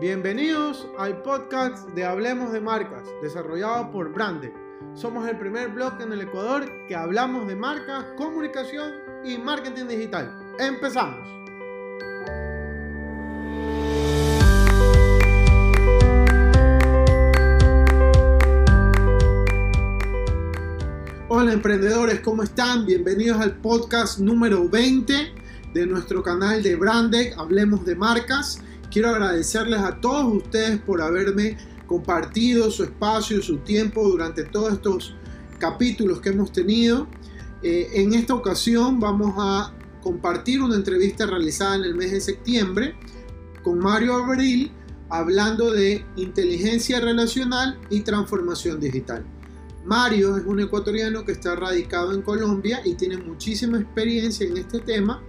[0.00, 4.50] Bienvenidos al podcast de Hablemos de Marcas, desarrollado por Brande.
[4.94, 8.94] Somos el primer blog en el Ecuador que hablamos de marcas, comunicación
[9.26, 10.54] y marketing digital.
[10.58, 11.28] Empezamos.
[21.28, 22.86] Hola emprendedores, ¿cómo están?
[22.86, 25.34] Bienvenidos al podcast número 20
[25.74, 28.62] de nuestro canal de Brandec, Hablemos de Marcas.
[28.90, 35.14] Quiero agradecerles a todos ustedes por haberme compartido su espacio, su tiempo durante todos estos
[35.58, 37.06] capítulos que hemos tenido.
[37.62, 39.72] Eh, en esta ocasión vamos a
[40.02, 42.96] compartir una entrevista realizada en el mes de septiembre
[43.62, 44.72] con Mario Abril
[45.08, 49.24] hablando de inteligencia relacional y transformación digital.
[49.84, 54.80] Mario es un ecuatoriano que está radicado en Colombia y tiene muchísima experiencia en este
[54.80, 55.22] tema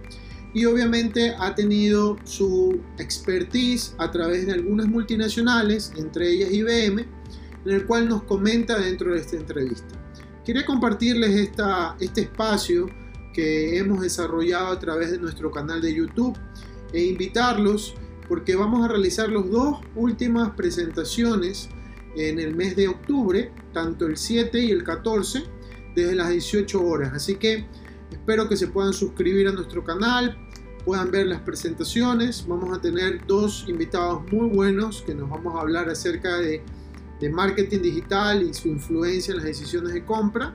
[0.54, 7.06] y obviamente ha tenido su expertise a través de algunas multinacionales, entre ellas IBM,
[7.64, 9.94] en el cual nos comenta dentro de esta entrevista.
[10.44, 12.86] Quería compartirles esta, este espacio
[13.32, 16.36] que hemos desarrollado a través de nuestro canal de YouTube
[16.92, 17.94] e invitarlos
[18.28, 21.68] porque vamos a realizar las dos últimas presentaciones
[22.16, 25.44] en el mes de octubre, tanto el 7 y el 14,
[25.94, 27.12] desde las 18 horas.
[27.14, 27.66] Así que
[28.22, 30.38] espero que se puedan suscribir a nuestro canal,
[30.84, 32.46] puedan ver las presentaciones.
[32.46, 36.62] Vamos a tener dos invitados muy buenos que nos vamos a hablar acerca de,
[37.32, 40.54] marketing digital y su influencia en las decisiones de compra.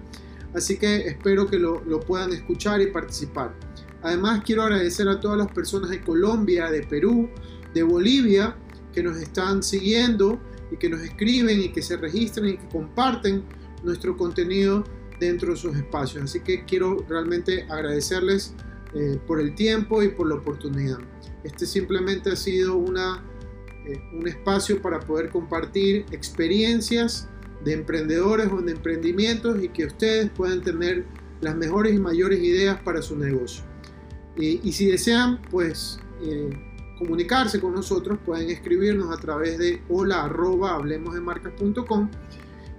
[0.54, 3.54] Así que espero que lo, lo puedan escuchar y participar.
[4.02, 7.30] Además quiero agradecer a todas las personas de Colombia, de Perú,
[7.74, 8.56] de Bolivia
[8.94, 10.40] que nos están siguiendo
[10.72, 13.44] y que nos escriben y que se registran y que comparten
[13.84, 14.86] nuestro contenido
[15.20, 16.23] dentro de sus espacios.
[16.23, 18.54] Así que quiero realmente agradecerles
[18.94, 21.00] eh, por el tiempo y por la oportunidad.
[21.44, 23.24] Este simplemente ha sido una,
[23.86, 27.30] eh, un espacio para poder compartir experiencias
[27.64, 31.06] de emprendedores o de emprendimientos y que ustedes puedan tener
[31.41, 33.64] las mejores y mayores ideas para su negocio.
[34.38, 36.50] Y, si desean, pues eh,
[37.00, 42.09] comunicarse con nosotros, pueden escribirnos a través de hola arroba hablemosdemarcas.com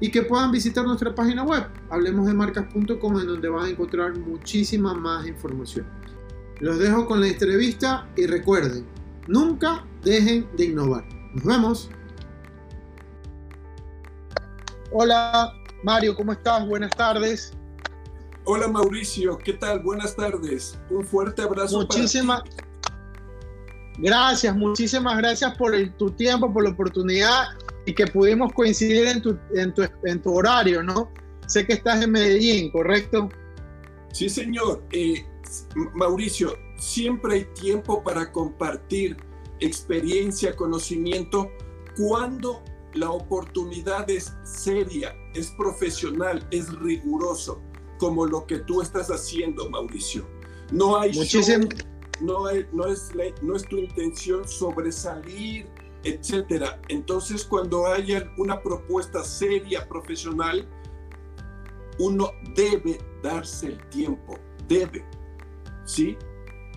[0.00, 5.26] y que puedan visitar nuestra página web, hablemosdemarcas.com, en donde van a encontrar muchísima más
[5.26, 5.86] información.
[6.60, 8.86] Los dejo con la entrevista y recuerden,
[9.26, 11.04] nunca dejen de innovar.
[11.34, 11.90] Nos vemos.
[14.92, 16.66] Hola Mario, ¿cómo estás?
[16.66, 17.52] Buenas tardes.
[18.44, 19.80] Hola Mauricio, ¿qué tal?
[19.80, 20.78] Buenas tardes.
[20.90, 21.80] Un fuerte abrazo.
[21.80, 22.42] Muchísimas
[23.98, 27.48] gracias, muchísimas gracias por tu tiempo, por la oportunidad
[27.88, 31.10] y que pudimos coincidir en tu, en tu, en tu horario, ¿no?
[31.46, 33.30] Sé que estás en Medellín, ¿correcto?
[34.12, 34.84] Sí, señor.
[34.92, 35.24] Eh,
[35.94, 39.16] Mauricio, siempre hay tiempo para compartir
[39.60, 41.50] experiencia, conocimiento,
[41.96, 42.62] cuando
[42.92, 47.62] la oportunidad es seria, es profesional, es riguroso,
[47.96, 50.28] como lo que tú estás haciendo, Mauricio.
[50.72, 51.12] No hay
[52.20, 55.66] no, no, es, no es tu intención sobresalir
[56.08, 56.80] etcétera.
[56.88, 60.68] Entonces, cuando haya una propuesta seria, profesional,
[61.98, 65.04] uno debe darse el tiempo, debe,
[65.84, 66.16] ¿sí?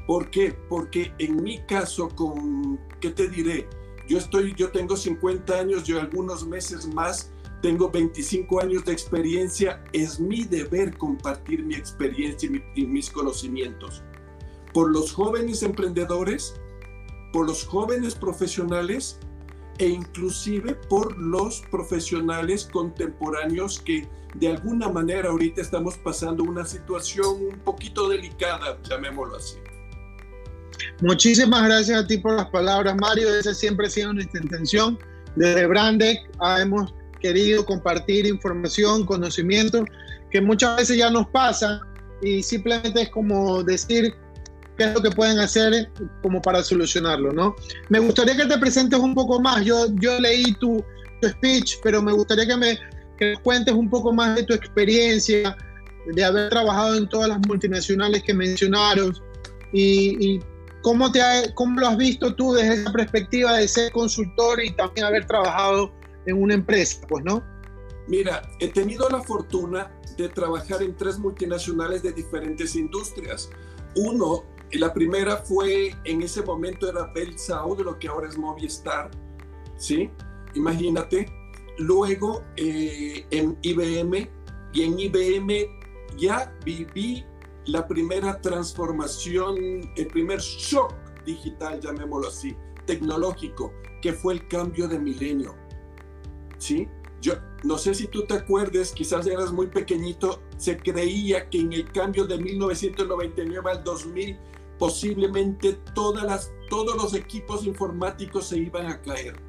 [0.08, 0.54] ¿Por qué?
[0.68, 3.68] Porque en mi caso, con, ¿qué te diré?
[4.08, 7.32] Yo estoy, yo tengo 50 años, yo algunos meses más,
[7.62, 14.04] tengo 25 años de experiencia, es mi deber compartir mi experiencia y mis conocimientos.
[14.74, 16.60] Por los jóvenes emprendedores,
[17.32, 19.18] por los jóvenes profesionales
[19.78, 27.48] e inclusive por los profesionales contemporáneos que de alguna manera ahorita estamos pasando una situación
[27.52, 29.58] un poquito delicada, llamémoslo así.
[31.02, 33.34] Muchísimas gracias a ti por las palabras, Mario.
[33.34, 34.98] Esa siempre ha sido nuestra intención.
[35.36, 36.20] Desde Brandec
[36.60, 39.86] hemos querido compartir información, conocimiento,
[40.32, 41.82] que muchas veces ya nos pasa
[42.22, 44.16] y simplemente es como decir
[44.78, 47.56] qué es lo que pueden hacer como para solucionarlo, ¿no?
[47.90, 49.64] Me gustaría que te presentes un poco más.
[49.66, 50.84] Yo, yo leí tu,
[51.24, 52.80] speech, pero me gustaría que me
[53.18, 55.56] que cuentes un poco más de tu experiencia,
[56.08, 59.16] de haber trabajado en todas las multinacionales que mencionaron
[59.72, 60.40] y,
[60.82, 61.22] cómo, te
[61.54, 65.92] cómo lo has visto tú desde esa perspectiva de ser consultor y también haber trabajado
[66.26, 67.44] en una empresa, pues, ¿no?
[68.08, 73.50] Mira, he tenido la fortuna de trabajar en tres multinacionales de diferentes industrias.
[73.96, 79.12] Uno la primera fue, en ese momento era Bell de lo que ahora es Movistar,
[79.78, 80.10] ¿sí?
[80.56, 81.26] Imagínate.
[81.78, 84.30] Luego eh, en IBM,
[84.74, 85.68] y en IBM
[86.18, 87.26] ya viví
[87.66, 89.58] la primera transformación,
[89.96, 90.94] el primer shock
[91.26, 95.56] digital, llamémoslo así, tecnológico, que fue el cambio de milenio.
[96.58, 96.88] ¿Sí?
[97.22, 97.34] Yo
[97.64, 101.92] no sé si tú te acuerdes, quizás eras muy pequeñito, se creía que en el
[101.92, 104.40] cambio de 1999 al 2000
[104.82, 109.40] posiblemente todas las, todos los equipos informáticos se iban a caer.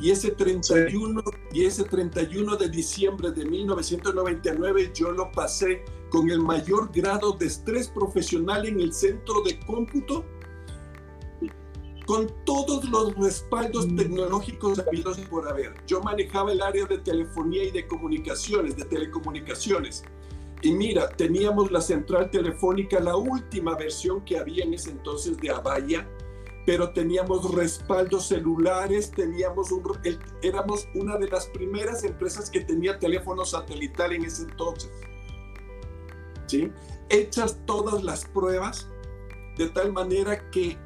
[0.00, 1.22] Y ese 31,
[1.52, 7.44] y ese 31 de diciembre de 1999 yo lo pasé con el mayor grado de
[7.44, 10.24] estrés profesional en el centro de cómputo
[12.06, 13.96] con todos los respaldos mm.
[13.96, 15.74] tecnológicos habidos por haber.
[15.86, 20.04] Yo manejaba el área de telefonía y de comunicaciones, de telecomunicaciones.
[20.64, 25.50] Y mira, teníamos la central telefónica, la última versión que había en ese entonces de
[25.50, 26.08] Avaya,
[26.64, 29.68] pero teníamos respaldos celulares, teníamos
[30.40, 34.90] éramos una de las primeras empresas que tenía teléfono satelital en ese entonces.
[37.10, 38.88] Hechas todas las pruebas
[39.58, 40.78] de tal manera que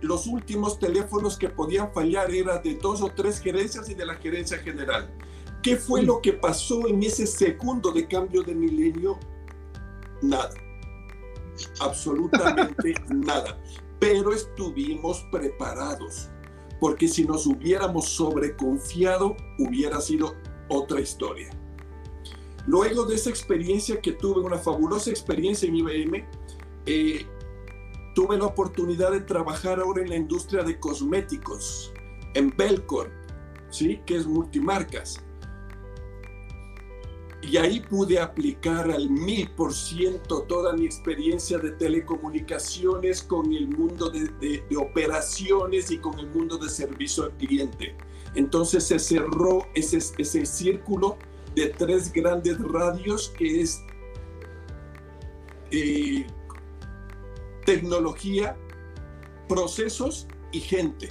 [0.00, 4.16] los últimos teléfonos que podían fallar eran de dos o tres gerencias y de la
[4.16, 5.08] gerencia general.
[5.66, 9.18] ¿Qué fue lo que pasó en ese segundo de cambio de milenio?
[10.22, 10.54] Nada.
[11.80, 13.60] Absolutamente nada.
[13.98, 16.30] Pero estuvimos preparados,
[16.78, 20.36] porque si nos hubiéramos sobreconfiado, hubiera sido
[20.68, 21.50] otra historia.
[22.68, 26.28] Luego de esa experiencia que tuve, una fabulosa experiencia en IBM,
[26.86, 27.26] eh,
[28.14, 31.92] tuve la oportunidad de trabajar ahora en la industria de cosméticos,
[32.34, 33.10] en Belcorp,
[33.70, 34.00] ¿sí?
[34.06, 35.25] que es multimarcas.
[37.46, 43.68] Y ahí pude aplicar al mil por ciento toda mi experiencia de telecomunicaciones con el
[43.68, 44.28] mundo de,
[44.68, 47.96] de, operaciones y con el mundo de servicio al cliente.
[48.34, 51.18] Entonces se cerró ese, ese círculo
[51.54, 53.80] de tres grandes radios que es
[55.70, 56.26] eh,
[57.64, 58.56] tecnología,
[59.48, 61.10] procesos y gente.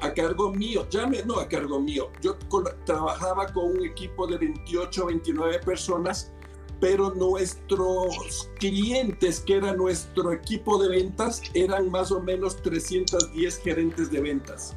[0.00, 2.36] A cargo mío, ya no a cargo mío, yo
[2.84, 6.32] trabajaba con un equipo de 28, 29 personas,
[6.80, 14.10] pero nuestros clientes, que era nuestro equipo de ventas, eran más o menos 310 gerentes
[14.10, 14.76] de ventas.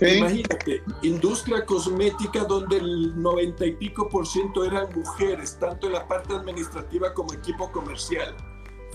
[0.00, 6.08] Imagínate, industria cosmética donde el 90 y pico por ciento eran mujeres, tanto en la
[6.08, 8.34] parte administrativa como equipo comercial.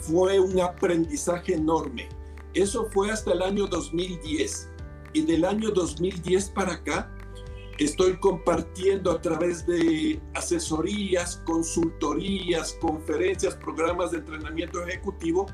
[0.02, 2.10] Fue un aprendizaje enorme.
[2.56, 4.70] Eso fue hasta el año 2010.
[5.14, 7.12] Y del año 2010 para acá,
[7.78, 15.48] estoy compartiendo a través de asesorías, consultorías, conferencias, programas de entrenamiento ejecutivo,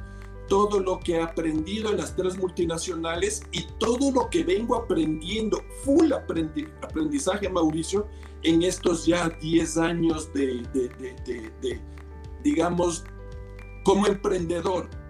[0.48, 5.63] todo lo que he aprendido en las tres multinacionales y todo lo que vengo aprendiendo,
[5.83, 8.07] full aprendizaje, Mauricio,
[8.44, 10.63] en estos ya 10 años de,
[12.44, 13.06] digamos,
[13.83, 15.00] como emprendedor.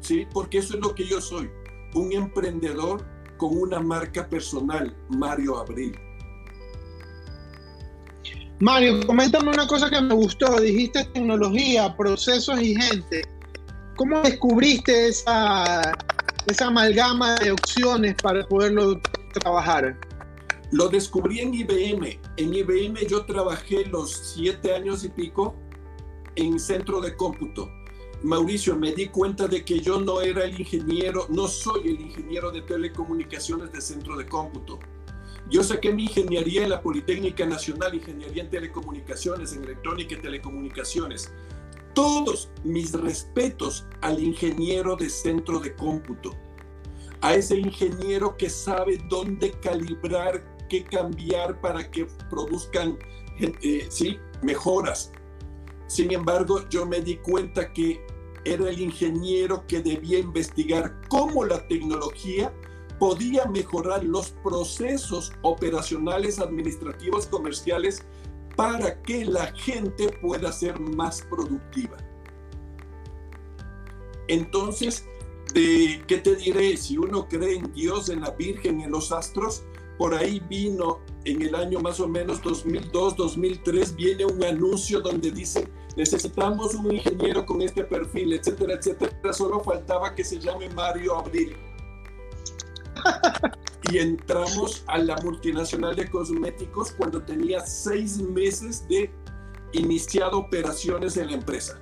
[0.00, 0.26] ¿Sí?
[0.32, 1.50] Porque eso es lo que yo soy,
[1.94, 3.04] un emprendedor
[3.36, 5.98] con una marca personal, Mario Abril.
[8.60, 10.60] Mario, coméntame una cosa que me gustó.
[10.60, 13.22] Dijiste tecnología, procesos y gente.
[13.96, 15.80] ¿Cómo descubriste esa,
[16.46, 19.00] esa amalgama de opciones para poderlo
[19.32, 19.98] trabajar?
[20.72, 22.20] Lo descubrí en IBM.
[22.36, 25.54] En IBM yo trabajé los siete años y pico
[26.36, 27.70] en centro de cómputo.
[28.22, 32.50] Mauricio, me di cuenta de que yo no era el ingeniero, no soy el ingeniero
[32.50, 34.78] de telecomunicaciones de centro de cómputo.
[35.48, 41.32] Yo saqué mi ingeniería en la Politécnica Nacional, ingeniería en telecomunicaciones, en electrónica y telecomunicaciones
[41.94, 46.34] todos mis respetos al ingeniero de centro de cómputo,
[47.20, 52.98] a ese ingeniero que sabe dónde calibrar, qué cambiar para que produzcan
[53.38, 54.18] eh, ¿sí?
[54.42, 55.12] mejoras.
[55.90, 58.00] Sin embargo, yo me di cuenta que
[58.44, 62.54] era el ingeniero que debía investigar cómo la tecnología
[63.00, 68.04] podía mejorar los procesos operacionales, administrativos, comerciales
[68.54, 71.96] para que la gente pueda ser más productiva.
[74.28, 75.04] Entonces,
[75.52, 76.76] ¿qué te diré?
[76.76, 79.64] Si uno cree en Dios, en la Virgen, en los astros,
[79.98, 85.32] por ahí vino en el año más o menos 2002, 2003, viene un anuncio donde
[85.32, 89.32] dice, necesitamos un ingeniero con este perfil, etcétera, etcétera.
[89.32, 91.56] Solo faltaba que se llame Mario Abril.
[93.90, 99.10] y entramos a la multinacional de cosméticos cuando tenía seis meses de
[99.72, 101.78] iniciado operaciones en la empresa.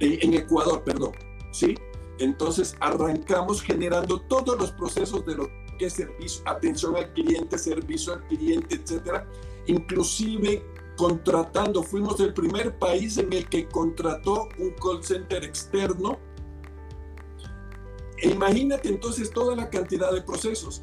[0.00, 1.12] En, Ecuador, perdón.
[1.52, 1.76] ¿Sí?
[2.18, 8.14] Entonces arrancamos generando todos los procesos de lo que es servicio, atención al cliente, servicio
[8.14, 9.26] al cliente, etcétera.
[9.66, 10.64] Inclusive
[10.98, 16.18] contratando, fuimos el primer país en el que contrató un call center externo
[18.20, 20.82] E imagínate entonces toda la cantidad de procesos.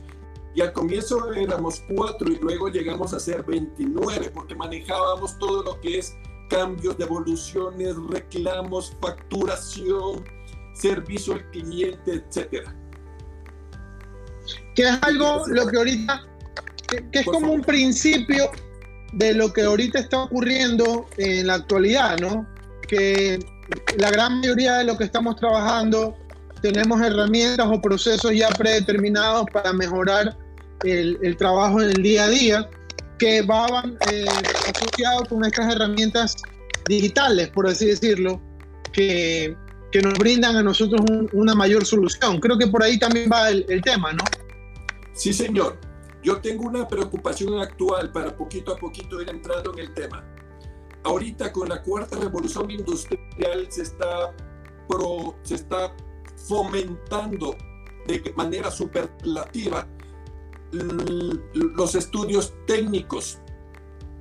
[0.55, 5.81] Y al comienzo éramos cuatro y luego llegamos a ser 29 porque manejábamos todo lo
[5.81, 6.15] que es
[6.49, 10.23] cambios, devoluciones, reclamos, facturación,
[10.75, 12.73] servicio al cliente, etcétera.
[14.75, 16.25] Que es algo lo que ahorita,
[16.87, 18.49] que, es como un principio
[19.13, 22.47] de lo que ahorita está ocurriendo en la actualidad, ¿no?
[22.87, 23.39] Que
[23.97, 26.15] la gran mayoría de lo que estamos trabajando
[26.61, 30.37] tenemos herramientas o procesos ya predeterminados para mejorar
[30.83, 32.69] el, trabajo en el día a día
[33.17, 34.25] que van eh,
[34.73, 36.35] asociados con estas herramientas
[36.87, 38.41] digitales, por así decirlo,
[38.91, 39.55] que,
[39.91, 41.01] que nos brindan a nosotros
[41.33, 42.39] una mayor solución.
[42.39, 44.23] Creo que por ahí también va el tema, ¿no?
[45.15, 45.77] Sí, señor.
[46.25, 50.25] Yo tengo una preocupación actual para poquito a poquito ir entrando en el tema.
[51.03, 54.33] Ahorita con la cuarta revolución industrial se está,
[55.43, 55.95] se está
[56.35, 57.55] fomentando
[58.07, 59.87] de manera superlativa
[60.71, 63.37] los estudios técnicos,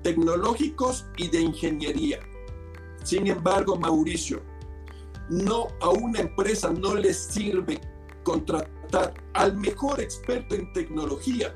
[0.03, 2.21] tecnológicos y de ingeniería.
[3.03, 4.43] Sin embargo, Mauricio,
[5.31, 7.81] no a una empresa no le sirve
[8.25, 11.55] contratar al mejor experto en tecnología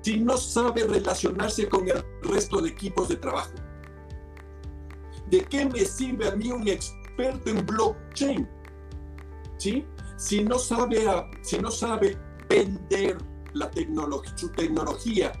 [0.00, 3.52] si no sabe relacionarse con el resto de equipos de trabajo.
[5.28, 8.48] ¿De qué me sirve a mí un experto en blockchain?
[9.58, 9.86] ¿Sí?
[10.16, 11.04] Si no sabe,
[11.42, 12.16] si no sabe
[12.48, 13.18] vender
[13.52, 15.32] la tecnología, su tecnología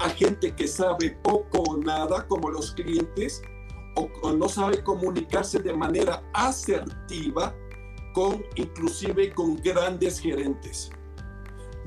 [0.00, 3.42] a gente que sabe poco o nada, como los clientes,
[3.96, 7.54] o, no sabe comunicarse de manera asertiva
[8.12, 10.90] con inclusive con grandes gerentes.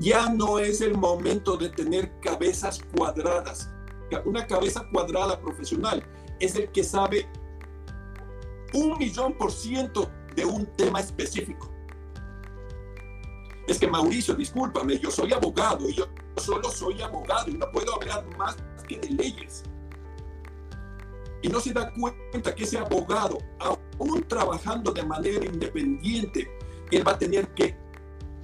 [0.00, 3.70] Ya no es el momento de tener cabezas cuadradas.
[4.24, 6.02] Una cabeza cuadrada profesional
[6.40, 7.28] es el que sabe
[8.72, 11.78] un millón por ciento de un tema específico
[13.68, 17.94] es que Mauricio, discúlpame, yo soy abogado y yo solo soy abogado y no puedo
[17.94, 18.56] hablar más
[18.88, 19.62] que de leyes.
[21.42, 26.50] Y no se da cuenta que ese abogado, aún trabajando de manera independiente,
[26.90, 27.76] él va a tener que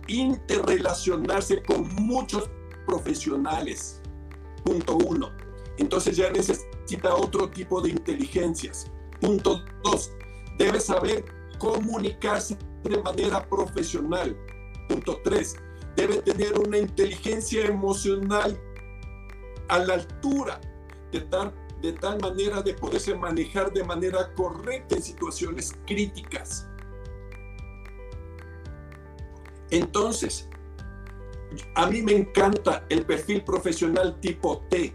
[0.06, 2.50] interrelacionarse con muchos
[2.86, 4.00] profesionales.
[4.64, 5.30] Punto uno.
[5.78, 8.90] Entonces ya necesita otro tipo de inteligencias.
[9.20, 10.12] Punto dos.
[10.58, 11.24] Debe saber
[11.58, 14.36] comunicarse de manera profesional.
[14.88, 15.56] Punto 3.
[15.96, 18.60] Debe tener una inteligencia emocional
[19.68, 20.60] a la altura
[21.12, 26.68] de tal, de tal manera de poderse manejar de manera correcta en situaciones críticas.
[29.70, 30.48] Entonces,
[31.74, 34.94] a mí me encanta el perfil profesional tipo T,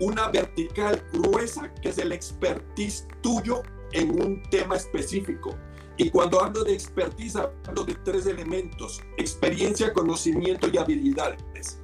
[0.00, 5.56] una vertical gruesa que es el expertise tuyo en un tema específico.
[5.96, 11.80] Y cuando hablo de expertise, hablo de tres elementos, experiencia, conocimiento y habilidades.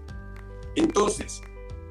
[0.74, 1.40] Entonces,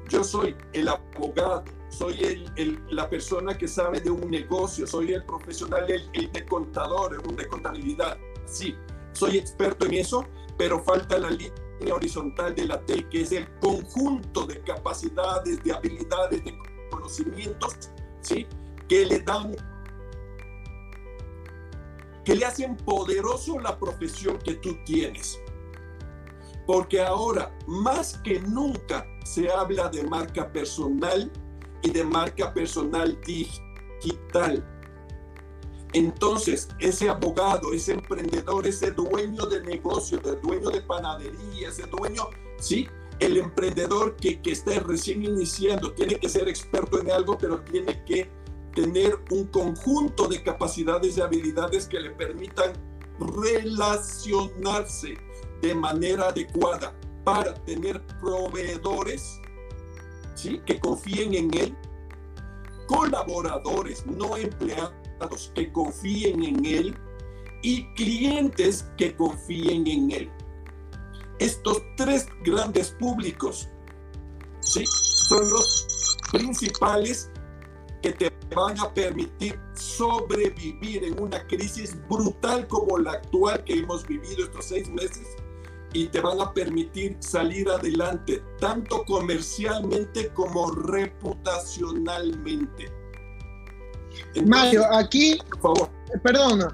[0.08, 5.24] yo soy el abogado, soy el, la persona que sabe de un negocio, soy el
[5.24, 8.16] profesional, el, el de contador, un de contabilidad.
[8.46, 8.76] Sí,
[9.12, 10.26] soy experto en eso,
[10.56, 11.52] pero falta la línea
[11.94, 16.56] horizontal de la T, que es el conjunto de capacidades, de habilidades, de
[16.90, 17.90] conocimientos,
[18.20, 18.46] ¿sí?
[18.88, 19.56] que le dan
[22.24, 25.40] que le hacen poderoso la profesión que tú tienes.
[26.66, 31.30] Porque ahora, más que nunca, se habla de marca personal
[31.82, 34.64] y de marca personal digital.
[35.92, 42.28] Entonces, ese abogado, ese emprendedor, ese dueño de negocio, el dueño de panadería, ese dueño,
[42.58, 47.60] sí, el emprendedor que, que está recién iniciando, tiene que ser experto en algo, pero
[47.60, 48.30] tiene que
[48.74, 52.72] tener un conjunto de capacidades y habilidades que le permitan
[53.18, 55.18] relacionarse
[55.60, 56.94] de manera adecuada
[57.24, 59.40] para tener proveedores
[60.34, 60.60] ¿sí?
[60.66, 61.76] que confíen en él,
[62.86, 64.92] colaboradores, no empleados,
[65.54, 66.96] que confíen en él
[67.62, 70.30] y clientes que confíen en él.
[71.38, 73.68] Estos tres grandes públicos
[74.60, 77.30] son los principales
[78.02, 84.06] que te van a permitir sobrevivir en una crisis brutal como la actual que hemos
[84.06, 85.26] vivido estos seis meses
[85.94, 93.01] y te van a permitir salir adelante, tanto comercialmente como reputacionalmente.
[94.46, 95.38] Mario, aquí,
[96.22, 96.68] perdona,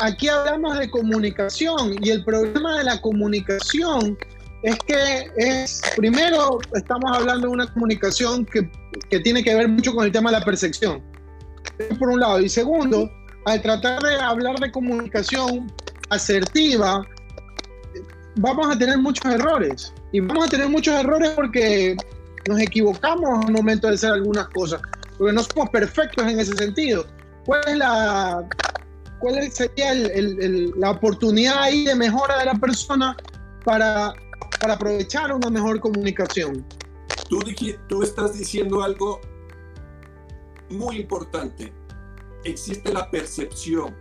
[0.00, 4.18] aquí hablamos de comunicación y el problema de la comunicación
[4.62, 8.70] es que es, primero, estamos hablando de una comunicación que,
[9.10, 11.02] que, tiene que ver mucho con el tema de la percepción,
[11.98, 12.40] por un lado.
[12.40, 13.10] Y segundo,
[13.46, 15.72] al tratar de hablar de comunicación
[16.10, 17.04] asertiva,
[18.36, 19.92] vamos a tener muchos errores.
[20.12, 21.96] Y vamos a tener muchos errores porque
[22.48, 24.80] nos equivocamos al momento de hacer algunas cosas,
[25.22, 27.06] porque no somos perfectos en ese sentido.
[27.46, 28.44] ¿Cuál es la,
[29.20, 33.16] cuál sería la oportunidad ahí de mejora de la persona
[33.64, 34.14] para,
[34.60, 36.66] para aprovechar una mejor comunicación?
[37.28, 37.38] Tú,
[37.88, 39.20] tú estás diciendo algo
[40.70, 41.72] muy importante.
[42.42, 43.96] Existe la percepción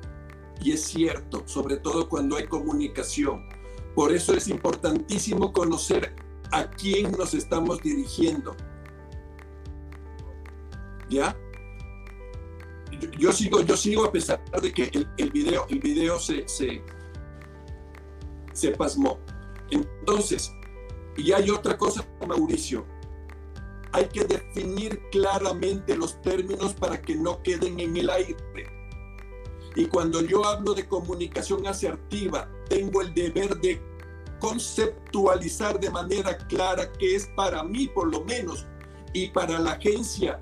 [0.59, 3.47] y es cierto, sobre todo cuando hay comunicación.
[3.93, 6.15] Por eso es importantísimo conocer
[6.51, 8.55] a quién nos estamos dirigiendo.
[11.11, 11.37] ¿Ya?
[13.19, 16.81] Yo, sigo, yo sigo a pesar de que el, video, el video se, se,
[18.53, 19.19] se pasmó.
[19.69, 20.53] Entonces,
[21.17, 22.85] y hay otra cosa, Mauricio.
[23.91, 28.37] Hay que definir claramente los términos para que no queden en el aire.
[29.75, 33.81] Y cuando yo hablo de comunicación asertiva, tengo el deber de
[34.39, 38.65] conceptualizar de manera clara qué es para mí, por lo menos,
[39.13, 40.39] y para la agencia,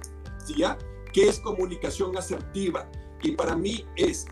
[0.47, 0.77] ¿ya?
[1.13, 2.89] ¿Qué es comunicación asertiva?
[3.21, 4.25] Y para mí es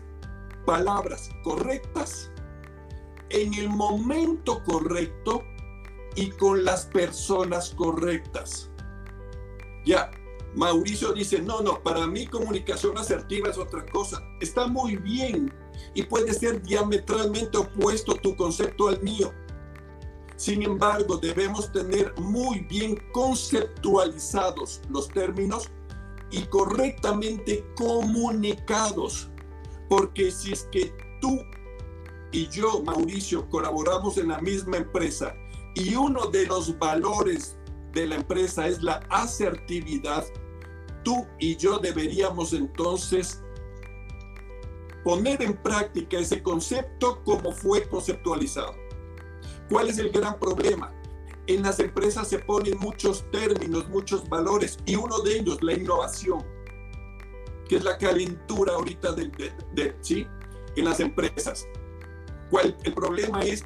[0.64, 2.30] palabras correctas,
[3.30, 5.42] en el momento correcto
[6.14, 8.70] y con las personas correctas.
[9.84, 10.10] Ya,
[10.54, 14.22] Mauricio dice, no, no, para mí comunicación asertiva es otra cosa.
[14.40, 15.52] Está muy bien
[15.94, 19.32] y puede ser diametralmente opuesto tu concepto al mío.
[20.36, 25.70] Sin embargo, debemos tener muy bien conceptualizados los términos
[26.30, 29.30] y correctamente comunicados.
[29.88, 31.40] Porque si es que tú
[32.32, 35.34] y yo, Mauricio, colaboramos en la misma empresa
[35.74, 37.56] y uno de los valores
[37.92, 40.24] de la empresa es la asertividad,
[41.04, 43.42] tú y yo deberíamos entonces
[45.04, 48.74] poner en práctica ese concepto como fue conceptualizado.
[49.70, 50.92] ¿Cuál es el gran problema?
[51.48, 56.44] En las empresas se ponen muchos términos, muchos valores, y uno de ellos, la innovación,
[57.66, 59.30] que es la calentura ahorita de,
[59.72, 60.26] de, ¿sí?
[60.76, 61.66] en las empresas.
[62.50, 63.64] ¿Cuál, el problema es,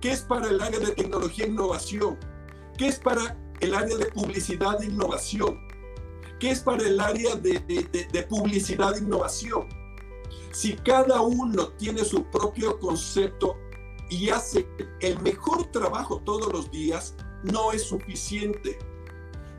[0.00, 2.18] ¿qué es para el área de tecnología e innovación?
[2.76, 5.60] ¿Qué es para el área de publicidad e innovación?
[6.40, 9.68] ¿Qué es para el área de, de, de publicidad e innovación?
[10.50, 13.56] Si cada uno tiene su propio concepto
[14.14, 14.66] y hace
[15.00, 18.78] el mejor trabajo todos los días, no es suficiente.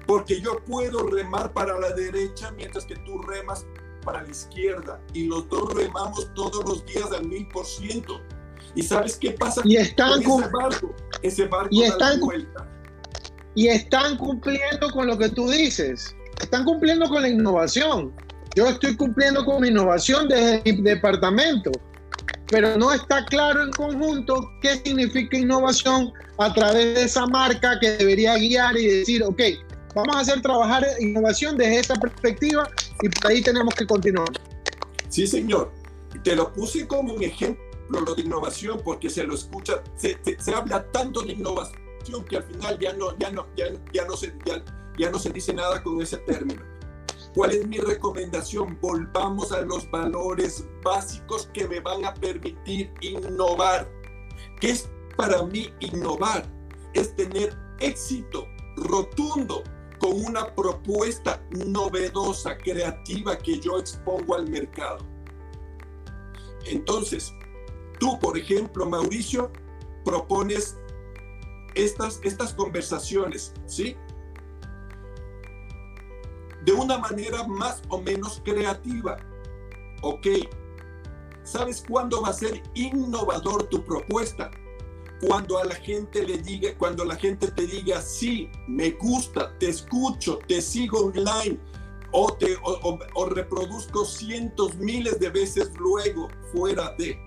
[0.07, 3.65] Porque yo puedo remar para la derecha mientras que tú remas
[4.03, 5.01] para la izquierda.
[5.13, 8.21] Y los dos remamos todos los días al mil por ciento.
[8.75, 10.95] ¿Y sabes qué pasa y están con ese barco?
[11.21, 12.67] Ese barco y están, vuelta.
[13.55, 16.15] Y están cumpliendo con lo que tú dices.
[16.41, 18.13] Están cumpliendo con la innovación.
[18.55, 21.71] Yo estoy cumpliendo con mi innovación desde mi departamento
[22.55, 27.97] pero no está claro en conjunto qué significa innovación a través de esa marca que
[27.97, 29.41] debería guiar y decir, ok,
[29.93, 32.69] vamos a hacer trabajar innovación desde esta perspectiva
[33.03, 34.29] y ahí tenemos que continuar.
[35.09, 35.69] Sí, señor.
[36.23, 40.17] Te lo puse como un ejemplo lo de innovación porque se lo escucha, se,
[40.55, 44.33] habla tanto de innovación que al final ya no, ya no, ya no, se,
[44.97, 46.61] ya no se dice nada con ese término.
[47.35, 48.79] ¿Cuál es mi recomendación?
[48.79, 53.91] Volvamos a los valores básicos que me van a permitir innovar.
[54.61, 56.49] ¿Qué es para mí innovar?
[56.93, 59.63] Es tener éxito rotundo
[59.99, 64.99] con una propuesta novedosa, creativa que yo expongo al mercado.
[66.67, 67.33] Entonces,
[67.99, 69.51] tú, por ejemplo, Mauricio,
[70.05, 70.77] propones
[71.73, 73.97] estas, estas conversaciones, ¿sí?
[76.65, 79.17] De una manera más o menos creativa.
[80.01, 80.27] Ok,
[81.43, 84.51] ¿sabes cuándo va a ser innovador tu propuesta?
[85.21, 89.69] Cuando a la gente le diga, cuando la gente te diga, sí, me gusta, te
[89.69, 91.57] escucho, te sigo online,
[92.11, 97.19] o, te, o, reproduzco cientos, miles de veces luego fuera de.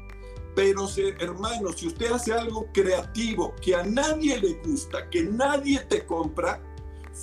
[0.55, 0.89] Pero,
[1.21, 6.61] hermano, si usted hace algo creativo que a nadie le gusta, que nadie te compra,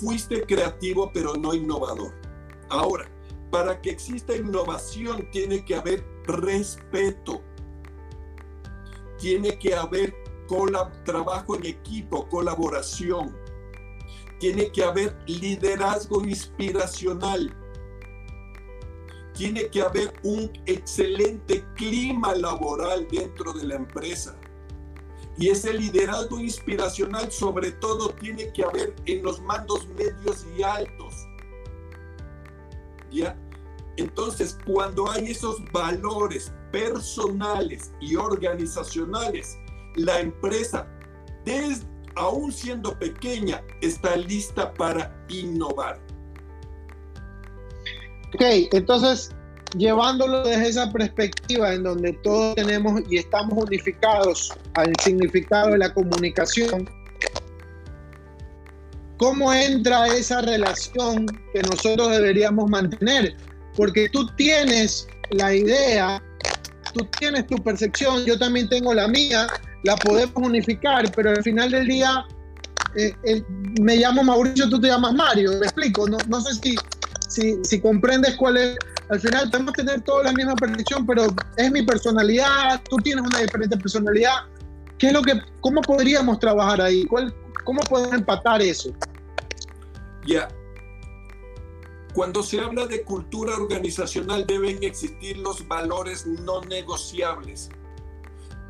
[0.00, 2.12] fuiste creativo pero no innovador.
[2.68, 3.10] Ahora,
[3.50, 7.42] para que exista innovación tiene que haber respeto,
[9.18, 10.14] tiene que haber
[11.04, 13.36] trabajo en equipo, colaboración,
[14.38, 17.54] tiene que haber liderazgo inspiracional,
[19.32, 24.38] tiene que haber un excelente clima laboral dentro de la empresa
[25.38, 31.14] y ese liderazgo inspiracional sobre todo tiene que haber en los mandos medios y altos.
[33.10, 33.36] ¿Ya?
[33.96, 39.58] Entonces, cuando hay esos valores personales y organizacionales,
[39.94, 40.86] la empresa
[41.44, 46.00] desde, aún siendo pequeña, está lista para innovar.
[48.34, 49.35] Ok, entonces
[49.76, 55.92] llevándolo desde esa perspectiva en donde todos tenemos y estamos unificados al significado de la
[55.92, 56.88] comunicación,
[59.18, 63.36] ¿cómo entra esa relación que nosotros deberíamos mantener?
[63.76, 66.22] Porque tú tienes la idea,
[66.94, 69.46] tú tienes tu percepción, yo también tengo la mía,
[69.84, 72.24] la podemos unificar, pero al final del día
[72.96, 73.42] eh,
[73.80, 76.76] me llamo Mauricio, tú te llamas Mario, me explico, no, no sé si,
[77.28, 78.76] si, si comprendes cuál es
[79.08, 83.38] al final podemos tener toda la misma percepción, pero es mi personalidad, tú tienes una
[83.38, 84.46] diferente personalidad.
[84.98, 87.04] ¿Qué es lo que, cómo podríamos trabajar ahí?
[87.06, 88.92] ¿Cuál, ¿Cómo podemos empatar eso?
[90.26, 90.48] Ya.
[92.14, 97.68] Cuando se habla de cultura organizacional deben existir los valores no negociables.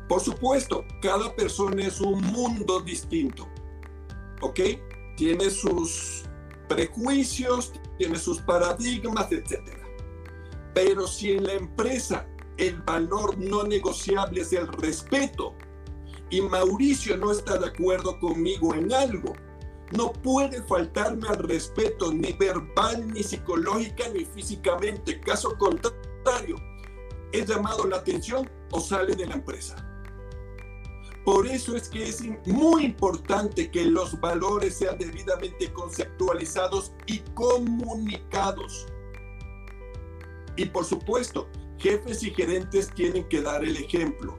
[0.09, 3.47] Por supuesto, cada persona es un mundo distinto.
[4.41, 4.59] ¿Ok?
[5.15, 6.23] Tiene sus
[6.67, 9.76] prejuicios, tiene sus paradigmas, etc.
[10.77, 15.55] Pero si en la empresa el valor no negociable es el respeto
[16.29, 19.33] y Mauricio no está de acuerdo conmigo en algo,
[19.97, 25.19] no puede faltarme al respeto ni verbal, ni psicológica, ni físicamente.
[25.19, 26.57] Caso contrario,
[27.31, 29.83] es llamado la atención o sale de la empresa.
[31.25, 38.85] Por eso es que es muy importante que los valores sean debidamente conceptualizados y comunicados.
[40.57, 44.37] Y por supuesto, jefes y gerentes tienen que dar el ejemplo,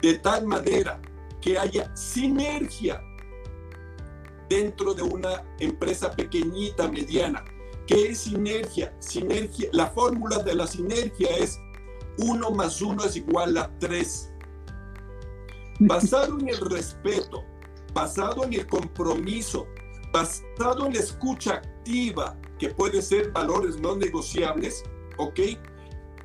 [0.00, 1.00] de tal manera
[1.40, 3.02] que haya sinergia
[4.48, 7.44] dentro de una empresa pequeñita, mediana.
[7.86, 8.94] ¿Qué es sinergia?
[9.00, 11.58] Sinergia, la fórmula de la sinergia es
[12.18, 14.30] 1 más 1 es igual a 3.
[15.80, 17.44] Basado en el respeto,
[17.92, 19.66] basado en el compromiso,
[20.12, 24.84] basado en la escucha activa, que puede ser valores no negociables,
[25.18, 25.40] ¿ok?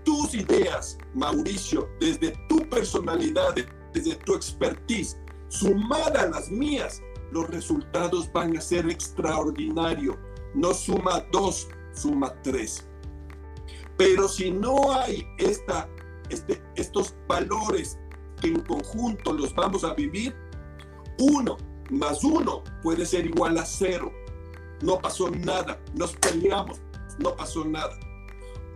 [0.04, 3.56] Tus ideas, Mauricio, desde tu personalidad,
[3.94, 5.18] desde tu expertise,
[5.50, 10.16] sumada a las mías, los resultados van a ser extraordinarios.
[10.54, 12.88] No suma dos, suma tres.
[13.98, 17.98] Pero si no hay este, estos valores
[18.40, 20.36] que en conjunto los vamos a vivir,
[21.20, 21.58] uno
[21.90, 24.12] más uno puede ser igual a cero.
[24.82, 26.80] No pasó nada, nos peleamos,
[27.18, 27.98] no pasó nada.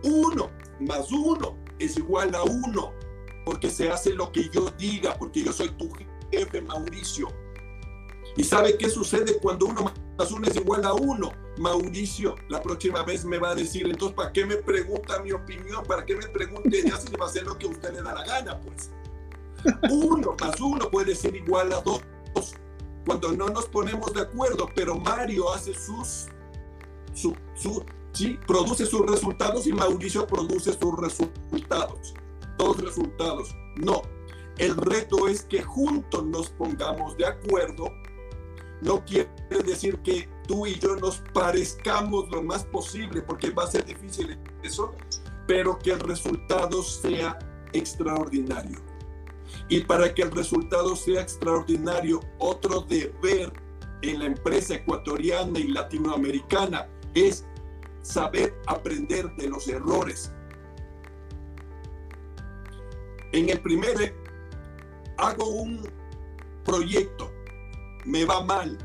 [0.04, 2.92] Uno más uno es igual a uno,
[3.44, 5.90] porque se hace lo que yo diga, porque yo soy tu
[6.30, 7.28] jefe, Mauricio.
[8.36, 11.32] ¿Y sabe qué sucede cuando uno más uno es igual a uno?
[11.58, 15.84] Mauricio, la próxima vez me va a decir, entonces, ¿para qué me pregunta mi opinión?
[15.84, 16.82] ¿Para qué me pregunte?
[16.82, 18.90] Ya se va a hacer lo que usted le da la gana, pues.
[19.90, 22.02] Uno más uno puede ser igual a dos
[23.06, 26.26] cuando no nos ponemos de acuerdo, pero Mario hace sus,
[27.14, 28.38] su, su, ¿sí?
[28.46, 32.14] Produce sus resultados y Mauricio produce sus resultados.
[32.58, 33.54] Dos resultados.
[33.76, 34.02] No.
[34.58, 37.88] El reto es que juntos nos pongamos de acuerdo.
[38.82, 39.30] No quiere
[39.64, 44.38] decir que tú y yo nos parezcamos lo más posible, porque va a ser difícil
[44.62, 44.92] eso,
[45.46, 47.38] pero que el resultado sea
[47.72, 48.78] extraordinario.
[49.68, 53.52] Y para que el resultado sea extraordinario, otro deber
[54.02, 57.46] en la empresa ecuatoriana y latinoamericana es
[58.02, 60.32] saber aprender de los errores.
[63.32, 64.14] En el primer,
[65.16, 65.88] hago un
[66.64, 67.30] proyecto,
[68.04, 68.76] me va mal.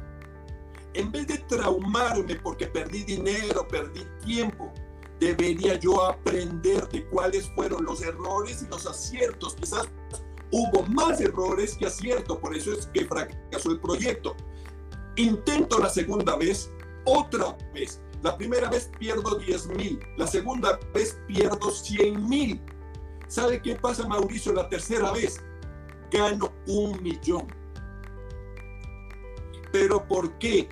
[0.94, 4.72] En vez de traumarme porque perdí dinero, perdí tiempo,
[5.20, 9.56] debería yo aprender de cuáles fueron los errores y los aciertos.
[9.56, 9.88] Quizás
[10.52, 14.36] hubo más errores que aciertos, por eso es que fracasó el proyecto.
[15.18, 16.72] Intento la segunda vez,
[17.06, 22.62] otra vez, la primera vez pierdo 10 mil, la segunda vez pierdo 100 mil.
[23.28, 24.54] ¿Sabe qué pasa, Mauricio?
[24.54, 25.44] La tercera vez
[26.12, 27.48] gano un millón.
[29.72, 30.70] ¿Pero por qué?